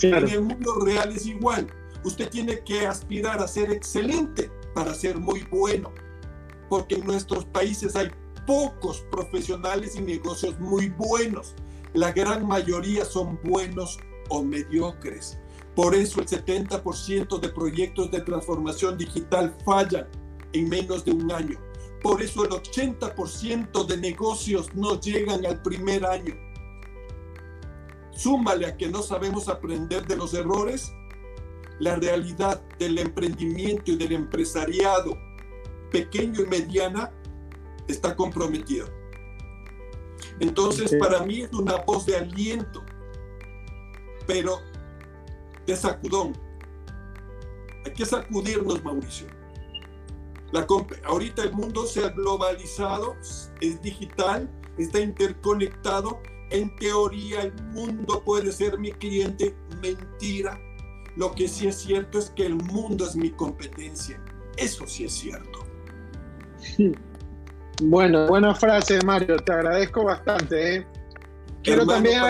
[0.00, 1.66] En el mundo real es igual.
[2.04, 5.92] Usted tiene que aspirar a ser excelente para ser muy bueno,
[6.68, 8.10] porque en nuestros países hay
[8.46, 11.54] pocos profesionales y negocios muy buenos.
[11.94, 13.98] La gran mayoría son buenos
[14.28, 15.38] o mediocres.
[15.74, 20.06] Por eso el 70% de proyectos de transformación digital fallan
[20.52, 21.58] en menos de un año.
[22.02, 26.34] Por eso el 80% de negocios no llegan al primer año
[28.12, 30.92] súmale a que no sabemos aprender de los errores,
[31.78, 35.18] la realidad del emprendimiento y del empresariado
[35.90, 37.12] pequeño y mediana
[37.88, 38.86] está comprometida.
[40.40, 42.82] Entonces, para mí es una voz de aliento,
[44.26, 44.60] pero
[45.66, 46.32] de sacudón.
[47.84, 49.26] Hay que sacudirnos, Mauricio.
[50.52, 50.66] La,
[51.04, 53.16] ahorita el mundo se ha globalizado,
[53.60, 56.20] es digital, está interconectado.
[56.52, 59.54] En teoría el mundo puede ser mi cliente.
[59.80, 60.60] Mentira.
[61.16, 64.22] Lo que sí es cierto es que el mundo es mi competencia.
[64.56, 65.64] Eso sí es cierto.
[67.82, 69.36] Bueno, buena frase, Mario.
[69.38, 70.76] Te agradezco bastante.
[70.76, 70.86] ¿eh?
[71.62, 72.22] Quiero, también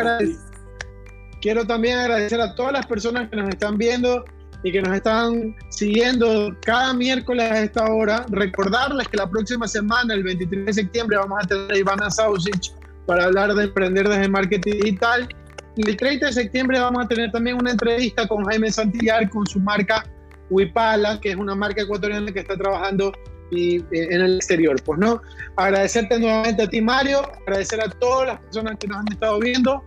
[1.41, 4.25] quiero también agradecer a todas las personas que nos están viendo
[4.63, 8.25] y que nos están siguiendo cada miércoles a esta hora.
[8.31, 12.73] Recordarles que la próxima semana, el 23 de septiembre, vamos a tener a Ivana Sausic
[13.07, 15.29] para hablar de emprender desde marketing digital.
[15.77, 19.59] El 30 de septiembre vamos a tener también una entrevista con Jaime Santillar con su
[19.59, 20.05] marca
[20.51, 23.13] Wipala, que es una marca ecuatoriana que está trabajando
[23.51, 24.77] y, eh, en el exterior.
[24.85, 25.21] Pues no,
[25.57, 29.83] agradecerte nuevamente a ti, Mario, agradecer a todas las personas que nos han estado viendo.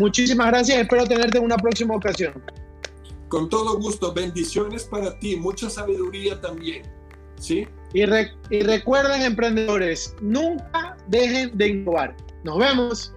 [0.00, 2.32] Muchísimas gracias, espero tenerte en una próxima ocasión.
[3.28, 6.82] Con todo gusto, bendiciones para ti, mucha sabiduría también.
[7.36, 7.66] ¿Sí?
[7.94, 12.14] Y, y recuerden, emprendedores, nunca dejen de innovar.
[12.42, 13.14] Nos vemos.